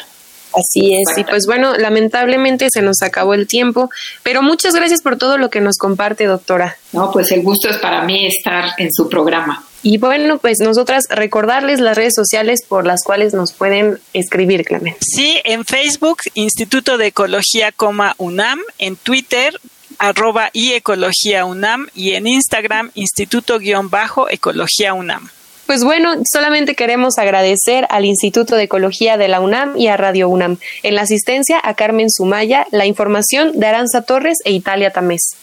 Así 0.53 0.93
es, 0.93 1.17
y 1.17 1.23
pues 1.23 1.43
bueno, 1.45 1.75
lamentablemente 1.77 2.67
se 2.71 2.81
nos 2.81 3.01
acabó 3.01 3.33
el 3.33 3.47
tiempo, 3.47 3.89
pero 4.23 4.41
muchas 4.41 4.73
gracias 4.73 5.01
por 5.01 5.17
todo 5.17 5.37
lo 5.37 5.49
que 5.49 5.61
nos 5.61 5.77
comparte, 5.77 6.25
doctora. 6.25 6.77
No, 6.93 7.11
pues 7.11 7.31
el 7.31 7.43
gusto 7.43 7.69
es 7.69 7.77
para 7.77 8.03
mí 8.03 8.25
estar 8.25 8.71
en 8.77 8.91
su 8.91 9.07
programa. 9.07 9.66
Y 9.83 9.97
bueno, 9.99 10.37
pues 10.39 10.57
nosotras 10.59 11.05
recordarles 11.09 11.79
las 11.79 11.95
redes 11.95 12.13
sociales 12.15 12.61
por 12.67 12.85
las 12.85 13.03
cuales 13.03 13.33
nos 13.33 13.53
pueden 13.53 13.99
escribir, 14.13 14.65
Clemen. 14.65 14.95
Sí, 14.99 15.39
en 15.43 15.65
Facebook, 15.65 16.19
Instituto 16.33 16.97
de 16.97 17.07
Ecología, 17.07 17.73
UNAM, 18.17 18.59
en 18.79 18.95
Twitter, 18.95 19.59
arroba 19.99 20.49
y 20.53 20.73
Ecología 20.73 21.45
UNAM 21.45 21.87
y 21.95 22.13
en 22.13 22.27
Instagram, 22.27 22.91
Instituto-Ecología 22.95 24.93
UNAM. 24.93 25.29
Pues 25.65 25.83
bueno, 25.83 26.13
solamente 26.31 26.75
queremos 26.75 27.17
agradecer 27.17 27.87
al 27.89 28.05
Instituto 28.05 28.55
de 28.55 28.63
Ecología 28.63 29.17
de 29.17 29.27
la 29.27 29.41
UNAM 29.41 29.75
y 29.75 29.87
a 29.87 29.97
Radio 29.97 30.29
UNAM. 30.29 30.57
En 30.81 30.95
la 30.95 31.01
asistencia 31.01 31.59
a 31.61 31.73
Carmen 31.73 32.09
Sumaya, 32.09 32.67
la 32.71 32.85
información 32.85 33.51
de 33.59 33.67
Aranza 33.67 34.03
Torres 34.03 34.37
e 34.45 34.53
Italia 34.53 34.91
Tamés. 34.91 35.35